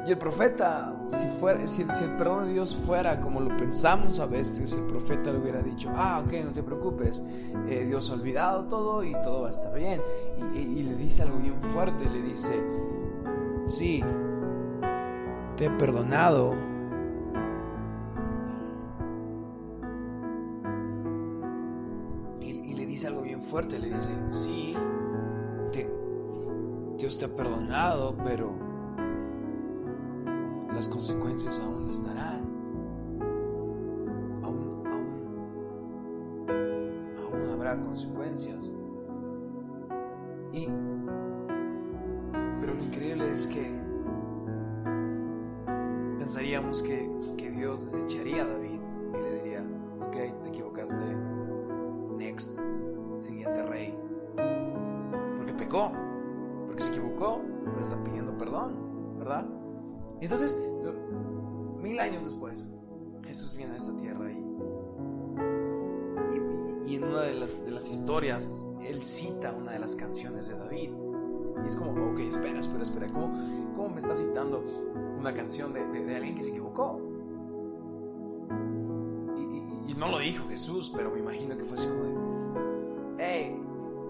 Y 0.05 0.11
el 0.11 0.17
profeta, 0.17 0.95
si, 1.07 1.25
fuera, 1.27 1.65
si, 1.65 1.81
el 1.81 2.15
perdón 2.15 2.45
de 2.45 2.53
Dios 2.53 2.75
fuera 2.75 3.19
como 3.19 3.41
lo 3.41 3.55
pensamos 3.57 4.19
a 4.19 4.27
veces, 4.27 4.73
el 4.73 4.85
profeta 4.85 5.31
le 5.31 5.39
hubiera 5.39 5.61
dicho, 5.61 5.89
ah, 5.95 6.21
ok, 6.23 6.33
no 6.45 6.51
te 6.51 6.61
preocupes, 6.61 7.23
eh, 7.67 7.85
Dios 7.87 8.09
ha 8.11 8.13
olvidado 8.13 8.65
todo 8.65 9.03
y 9.03 9.13
todo 9.23 9.41
va 9.41 9.47
a 9.47 9.49
estar 9.49 9.73
bien. 9.73 10.01
Y, 10.53 10.59
y 10.59 10.83
le 10.83 10.93
dice 10.95 11.23
algo 11.23 11.39
bien 11.39 11.59
fuerte, 11.59 12.07
le 12.07 12.21
dice, 12.21 12.63
sí, 13.65 14.03
te 15.57 15.65
he 15.65 15.69
perdonado. 15.71 16.53
Y, 22.41 22.73
le 22.75 22.85
dice 22.85 23.07
algo 23.07 23.21
bien 23.21 23.41
fuerte, 23.41 23.79
le 23.79 23.89
dice, 23.89 24.11
sí, 24.29 24.75
Dios 26.97 27.17
te 27.17 27.25
ha 27.25 27.35
perdonado, 27.35 28.15
pero 28.23 28.64
las 30.75 30.89
consecuencias 30.89 31.61
aún 31.61 31.89
estarán. 31.89 32.43
Aún, 34.43 34.83
aún, 34.91 36.45
aún 37.17 37.49
habrá 37.49 37.79
consecuencias. 37.79 38.73
Y, 40.51 40.67
pero 42.59 42.73
lo 42.73 42.83
increíble 42.83 43.31
es 43.31 43.47
que 43.47 43.71
pensaríamos 46.19 46.81
que, 46.81 47.09
que 47.37 47.51
Dios 47.51 47.85
desecharía 47.85 48.43
a 48.43 48.47
David 48.47 48.79
y 49.13 49.17
le 49.17 49.35
diría, 49.43 49.63
ok, 50.01 50.43
te 50.43 50.49
equivocaste, 50.49 51.15
next, 52.17 52.59
siguiente 53.21 53.63
rey. 53.63 53.97
Porque 55.37 55.53
pecó, 55.53 55.93
porque 56.65 56.83
se 56.83 56.91
equivocó, 56.91 57.41
pero 57.63 57.79
está 57.79 58.03
pidiendo 58.03 58.37
perdón, 58.37 58.75
¿verdad? 59.19 59.47
Entonces, 60.21 60.54
historias, 68.15 68.69
él 68.81 69.03
cita 69.03 69.51
una 69.51 69.73
de 69.73 69.79
las 69.79 69.93
canciones 69.93 70.47
de 70.47 70.57
David. 70.57 70.89
Y 71.61 71.67
es 71.67 71.75
como, 71.75 71.91
ok, 72.11 72.19
espera, 72.19 72.61
espera, 72.61 72.81
espera, 72.81 73.07
¿cómo, 73.09 73.33
cómo 73.75 73.89
me 73.89 73.99
está 73.99 74.15
citando 74.15 74.63
una 75.19 75.33
canción 75.33 75.73
de, 75.73 75.85
de, 75.85 76.15
alguien 76.15 76.33
que 76.33 76.43
se 76.43 76.51
equivocó? 76.51 77.01
Y, 79.37 79.93
no 79.95 80.07
lo 80.07 80.19
dijo 80.19 80.47
Jesús, 80.47 80.93
pero 80.95 81.11
me 81.11 81.19
imagino 81.19 81.57
que 81.57 81.65
fue 81.65 81.75
así 81.75 81.87
como 81.87 82.03
de, 82.03 82.13
hey, 83.17 83.61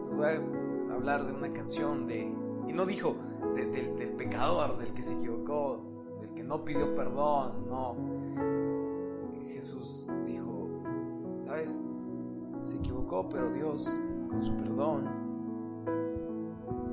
les 0.06 0.16
voy 0.16 0.26
a 0.28 0.94
hablar 0.94 1.26
de 1.26 1.34
una 1.34 1.52
canción 1.52 2.06
de... 2.06 2.32
Y 2.68 2.74
no 2.74 2.86
dijo 2.86 3.16
del 3.56 4.12
pecador, 4.12 4.78
del 4.78 4.94
que 4.94 5.02
se 5.02 5.14
equivocó, 5.14 5.82
que 6.36 6.44
no 6.44 6.64
pidió 6.64 6.94
perdón, 6.94 7.68
no. 7.68 7.96
Jesús 9.52 10.06
dijo, 10.28 10.70
¿sabes? 11.48 11.82
Se 12.66 12.78
equivocó, 12.78 13.30
pero 13.30 13.52
Dios, 13.52 14.02
con 14.28 14.44
su 14.44 14.56
perdón, 14.56 15.08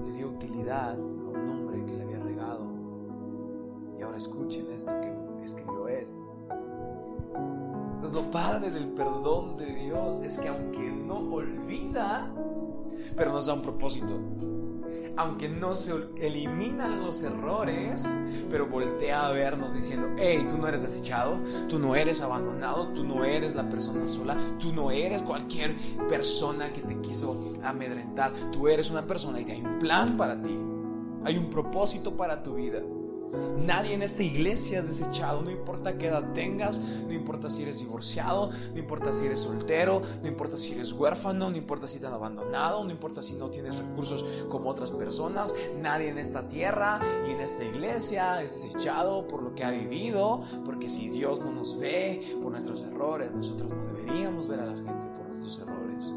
le 0.04 0.12
dio 0.12 0.28
utilidad 0.28 0.92
a 0.92 0.98
un 0.98 1.48
hombre 1.48 1.82
que 1.86 1.94
le 1.94 2.02
había 2.02 2.18
regado. 2.18 2.66
Y 3.98 4.02
ahora 4.02 4.18
escuchen 4.18 4.70
esto 4.70 4.92
que 5.00 5.42
escribió 5.42 5.88
él. 5.88 6.06
Entonces 7.94 8.12
lo 8.12 8.30
padre 8.30 8.70
del 8.70 8.90
perdón 8.90 9.56
de 9.56 9.64
Dios 9.74 10.22
es 10.22 10.38
que 10.38 10.48
aunque 10.48 10.90
no 10.92 11.20
olvida, 11.32 12.30
pero 13.16 13.32
nos 13.32 13.46
da 13.46 13.54
un 13.54 13.62
propósito 13.62 14.12
aunque 15.16 15.48
no 15.48 15.74
se 15.74 15.92
eliminan 16.16 17.00
los 17.00 17.22
errores, 17.22 18.08
pero 18.50 18.66
voltea 18.66 19.26
a 19.26 19.30
vernos 19.30 19.74
diciendo, 19.74 20.08
hey, 20.18 20.46
tú 20.48 20.58
no 20.58 20.68
eres 20.68 20.82
desechado, 20.82 21.38
tú 21.68 21.78
no 21.78 21.94
eres 21.96 22.20
abandonado, 22.20 22.88
tú 22.88 23.04
no 23.04 23.24
eres 23.24 23.54
la 23.54 23.68
persona 23.68 24.08
sola, 24.08 24.36
tú 24.58 24.72
no 24.72 24.90
eres 24.90 25.22
cualquier 25.22 25.76
persona 26.08 26.72
que 26.72 26.82
te 26.82 27.00
quiso 27.00 27.54
amedrentar, 27.62 28.32
tú 28.50 28.68
eres 28.68 28.90
una 28.90 29.06
persona 29.06 29.40
y 29.40 29.50
hay 29.50 29.62
un 29.62 29.78
plan 29.78 30.16
para 30.16 30.40
ti, 30.40 30.58
hay 31.24 31.36
un 31.36 31.50
propósito 31.50 32.16
para 32.16 32.42
tu 32.42 32.54
vida. 32.54 32.80
Nadie 33.32 33.94
en 33.94 34.02
esta 34.02 34.22
iglesia 34.22 34.80
es 34.80 34.88
desechado, 34.88 35.40
no 35.40 35.50
importa 35.50 35.96
qué 35.96 36.08
edad 36.08 36.32
tengas, 36.34 36.80
no 37.06 37.12
importa 37.12 37.48
si 37.48 37.62
eres 37.62 37.78
divorciado, 37.78 38.50
no 38.72 38.78
importa 38.78 39.12
si 39.12 39.24
eres 39.24 39.40
soltero, 39.40 40.02
no 40.20 40.28
importa 40.28 40.56
si 40.56 40.72
eres 40.72 40.92
huérfano, 40.92 41.50
no 41.50 41.56
importa 41.56 41.86
si 41.86 41.98
te 41.98 42.06
han 42.06 42.12
abandonado, 42.12 42.84
no 42.84 42.90
importa 42.90 43.22
si 43.22 43.34
no 43.34 43.50
tienes 43.50 43.78
recursos 43.78 44.46
como 44.50 44.68
otras 44.68 44.90
personas, 44.90 45.54
nadie 45.80 46.08
en 46.08 46.18
esta 46.18 46.46
tierra 46.46 47.00
y 47.26 47.30
en 47.30 47.40
esta 47.40 47.64
iglesia 47.64 48.42
es 48.42 48.62
desechado 48.62 49.26
por 49.26 49.42
lo 49.42 49.54
que 49.54 49.64
ha 49.64 49.70
vivido, 49.70 50.42
porque 50.64 50.90
si 50.90 51.08
Dios 51.08 51.40
no 51.40 51.52
nos 51.52 51.78
ve 51.78 52.36
por 52.42 52.52
nuestros 52.52 52.82
errores, 52.82 53.32
nosotros 53.32 53.72
no 53.72 53.84
deberíamos 53.84 54.48
ver 54.48 54.60
a 54.60 54.66
la 54.66 54.74
gente 54.74 55.06
por 55.16 55.28
nuestros 55.28 55.58
errores. 55.58 56.14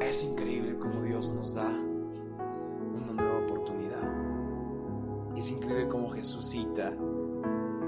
Es 0.00 0.24
increíble 0.24 0.78
cómo 0.78 1.02
Dios 1.02 1.32
nos 1.32 1.54
da 1.54 1.85
una 3.02 3.12
nueva 3.12 3.38
oportunidad. 3.38 4.12
Es 5.36 5.50
increíble 5.50 5.88
cómo 5.88 6.10
Jesús 6.10 6.46
cita 6.46 6.92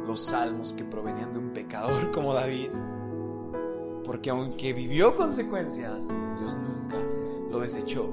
los 0.06 0.20
salmos 0.20 0.72
que 0.72 0.84
provenían 0.84 1.32
de 1.32 1.38
un 1.38 1.50
pecador 1.52 2.10
como 2.12 2.34
David. 2.34 2.70
Porque 4.04 4.30
aunque 4.30 4.72
vivió 4.72 5.14
consecuencias, 5.14 6.08
Dios 6.38 6.56
nunca 6.56 6.96
lo 7.50 7.60
desechó. 7.60 8.08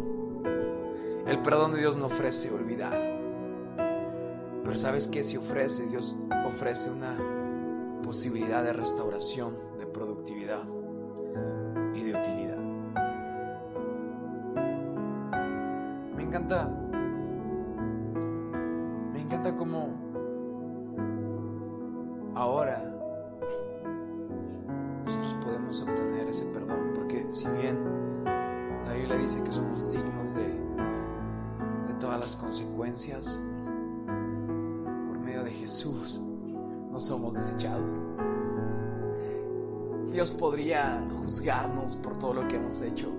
El 1.26 1.42
perdón 1.42 1.74
de 1.74 1.80
Dios 1.80 1.98
no 1.98 2.08
ofrece 2.08 2.52
olvidar. 2.52 3.16
Pero 4.64 4.76
¿sabes 4.76 5.08
qué? 5.08 5.24
Si 5.24 5.38
ofrece, 5.38 5.88
Dios 5.88 6.18
ofrece 6.46 6.92
una 6.92 7.18
posibilidad 8.04 8.64
de 8.64 8.74
restauración, 8.74 9.56
de 9.80 9.88
productividad 9.88 10.64
y 11.96 12.04
de 12.04 12.20
utilidad. 12.20 12.58
Me 16.16 16.24
encanta 16.24 16.85
juzgarnos 41.10 41.96
por 41.96 42.18
todo 42.18 42.34
lo 42.34 42.48
que 42.48 42.56
hemos 42.56 42.82
hecho, 42.82 43.12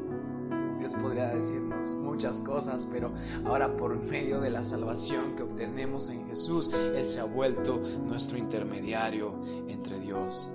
podría 0.95 1.29
decirnos 1.29 1.97
muchas 1.97 2.41
cosas, 2.41 2.87
pero 2.91 3.13
ahora 3.45 3.77
por 3.77 3.99
medio 4.05 4.41
de 4.41 4.51
la 4.51 4.63
salvación 4.63 5.35
que 5.37 5.43
obtenemos 5.43 6.11
en 6.11 6.27
Jesús, 6.27 6.71
Él 6.73 7.05
se 7.05 7.21
ha 7.21 7.25
vuelto 7.25 7.81
nuestro 8.05 8.39
intermediario 8.39 9.35
entre 9.69 9.99
Dios 9.99 10.51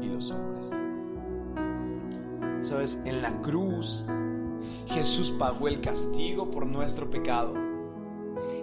y 0.00 0.06
los 0.06 0.30
hombres. 0.30 0.70
Sabes, 2.60 3.00
en 3.04 3.20
la 3.20 3.42
cruz 3.42 4.06
Jesús 4.86 5.30
pagó 5.32 5.68
el 5.68 5.80
castigo 5.80 6.50
por 6.50 6.66
nuestro 6.66 7.10
pecado, 7.10 7.54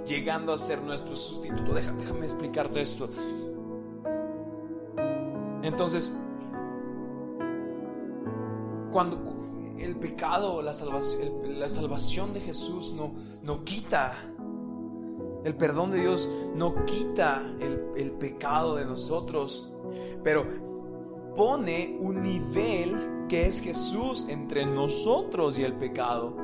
llegando 0.06 0.54
a 0.54 0.58
ser 0.58 0.82
nuestro 0.82 1.16
sustituto. 1.16 1.74
déjame 1.74 2.24
explicarte 2.24 2.82
esto. 2.82 3.10
Entonces, 5.62 6.12
cuando 8.92 9.20
el 9.80 9.96
pecado, 9.96 10.62
la 10.62 10.74
salvación, 10.74 11.60
la 11.60 11.70
salvación 11.70 12.34
de 12.34 12.42
Jesús 12.42 12.94
no, 12.94 13.14
no 13.42 13.64
quita, 13.64 14.14
el 15.44 15.56
perdón 15.56 15.92
de 15.92 16.02
Dios 16.02 16.30
no 16.54 16.86
quita 16.86 17.42
el, 17.60 17.92
el 17.96 18.12
pecado 18.12 18.76
de 18.76 18.86
nosotros, 18.86 19.72
pero 20.24 20.46
pone 21.36 21.98
un 22.00 22.22
nivel 22.22 23.28
que 23.28 23.48
es 23.48 23.62
Jesús 23.62 24.26
entre 24.30 24.66
nosotros 24.66 25.58
y 25.58 25.64
el 25.64 25.78
pecado. 25.78 26.41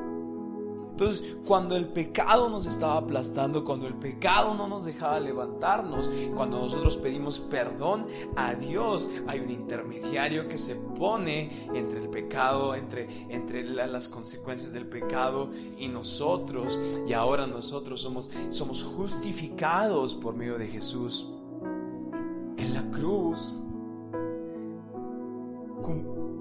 Entonces, 0.98 1.36
cuando 1.46 1.76
el 1.76 1.86
pecado 1.86 2.48
nos 2.48 2.66
estaba 2.66 2.96
aplastando, 2.96 3.64
cuando 3.64 3.86
el 3.86 3.94
pecado 3.94 4.54
no 4.54 4.66
nos 4.66 4.84
dejaba 4.84 5.20
levantarnos, 5.20 6.10
cuando 6.34 6.58
nosotros 6.58 6.96
pedimos 6.96 7.38
perdón 7.38 8.08
a 8.34 8.54
Dios, 8.54 9.08
hay 9.28 9.38
un 9.38 9.48
intermediario 9.48 10.48
que 10.48 10.58
se 10.58 10.74
pone 10.74 11.52
entre 11.72 12.00
el 12.00 12.08
pecado, 12.08 12.74
entre, 12.74 13.06
entre 13.28 13.62
las 13.62 14.08
consecuencias 14.08 14.72
del 14.72 14.88
pecado 14.88 15.50
y 15.78 15.86
nosotros. 15.86 16.80
Y 17.06 17.12
ahora 17.12 17.46
nosotros 17.46 18.00
somos, 18.00 18.32
somos 18.48 18.82
justificados 18.82 20.16
por 20.16 20.34
medio 20.34 20.58
de 20.58 20.66
Jesús. 20.66 21.28
En 22.56 22.74
la 22.74 22.90
cruz, 22.90 23.54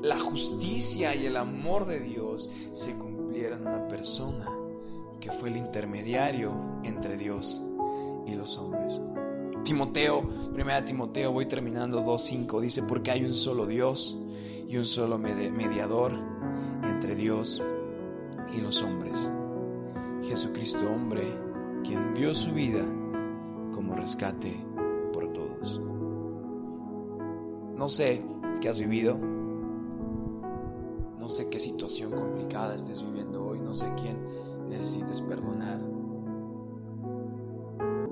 la 0.02 0.20
justicia 0.20 1.16
y 1.16 1.26
el 1.26 1.38
amor 1.38 1.86
de 1.86 2.00
Dios 2.00 2.50
se 2.72 2.98
en 3.46 3.68
una 3.68 3.88
persona 3.88 4.46
que 5.20 5.32
fue 5.32 5.50
el 5.50 5.58
intermediario 5.58 6.80
entre 6.84 7.18
Dios 7.18 7.62
y 8.26 8.36
los 8.36 8.58
hombres. 8.58 9.02
Timoteo, 9.64 10.24
primera 10.54 10.84
Timoteo, 10.84 11.32
voy 11.32 11.46
terminando 11.46 12.02
2.5, 12.02 12.62
dice, 12.62 12.84
porque 12.84 13.12
hay 13.12 13.26
un 13.26 13.34
solo 13.34 13.66
Dios 13.66 14.18
y 14.68 14.78
un 14.78 14.86
solo 14.86 15.18
mediador 15.18 16.14
entre 16.84 17.16
Dios 17.16 17.62
y 18.54 18.62
los 18.62 18.82
hombres. 18.82 19.32
Jesucristo 20.24 20.90
hombre, 20.90 21.24
quien 21.84 22.14
dio 22.14 22.34
su 22.34 22.54
vida 22.54 22.84
como 23.74 23.96
rescate 23.96 24.56
por 25.14 25.32
todos. 25.34 25.82
No 27.76 27.90
sé 27.90 28.26
qué 28.62 28.70
has 28.70 28.80
vivido, 28.80 29.20
no 31.28 31.34
sé 31.34 31.50
qué 31.50 31.60
situación 31.60 32.14
complicada 32.14 32.74
estés 32.74 33.04
viviendo 33.04 33.46
hoy, 33.46 33.60
no 33.60 33.76
sé 33.76 33.86
quién 34.02 34.18
necesites 34.70 35.22
perdonar. 35.22 35.82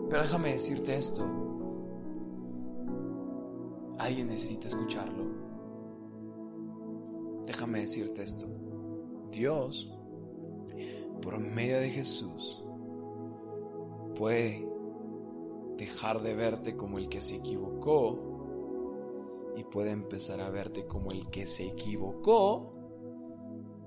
Pero 0.09 0.21
déjame 0.21 0.51
decirte 0.51 0.97
esto. 0.97 1.25
Alguien 3.99 4.27
necesita 4.27 4.67
escucharlo. 4.67 5.23
Déjame 7.45 7.79
decirte 7.79 8.21
esto. 8.21 8.47
Dios, 9.31 9.97
por 11.21 11.39
medio 11.39 11.79
de 11.79 11.91
Jesús, 11.91 12.65
puede 14.13 14.67
dejar 15.77 16.21
de 16.21 16.35
verte 16.35 16.75
como 16.75 16.97
el 16.97 17.07
que 17.07 17.21
se 17.21 17.37
equivocó 17.37 18.19
y 19.55 19.63
puede 19.63 19.91
empezar 19.91 20.41
a 20.41 20.49
verte 20.49 20.85
como 20.85 21.11
el 21.11 21.29
que 21.29 21.45
se 21.45 21.65
equivocó 21.65 22.74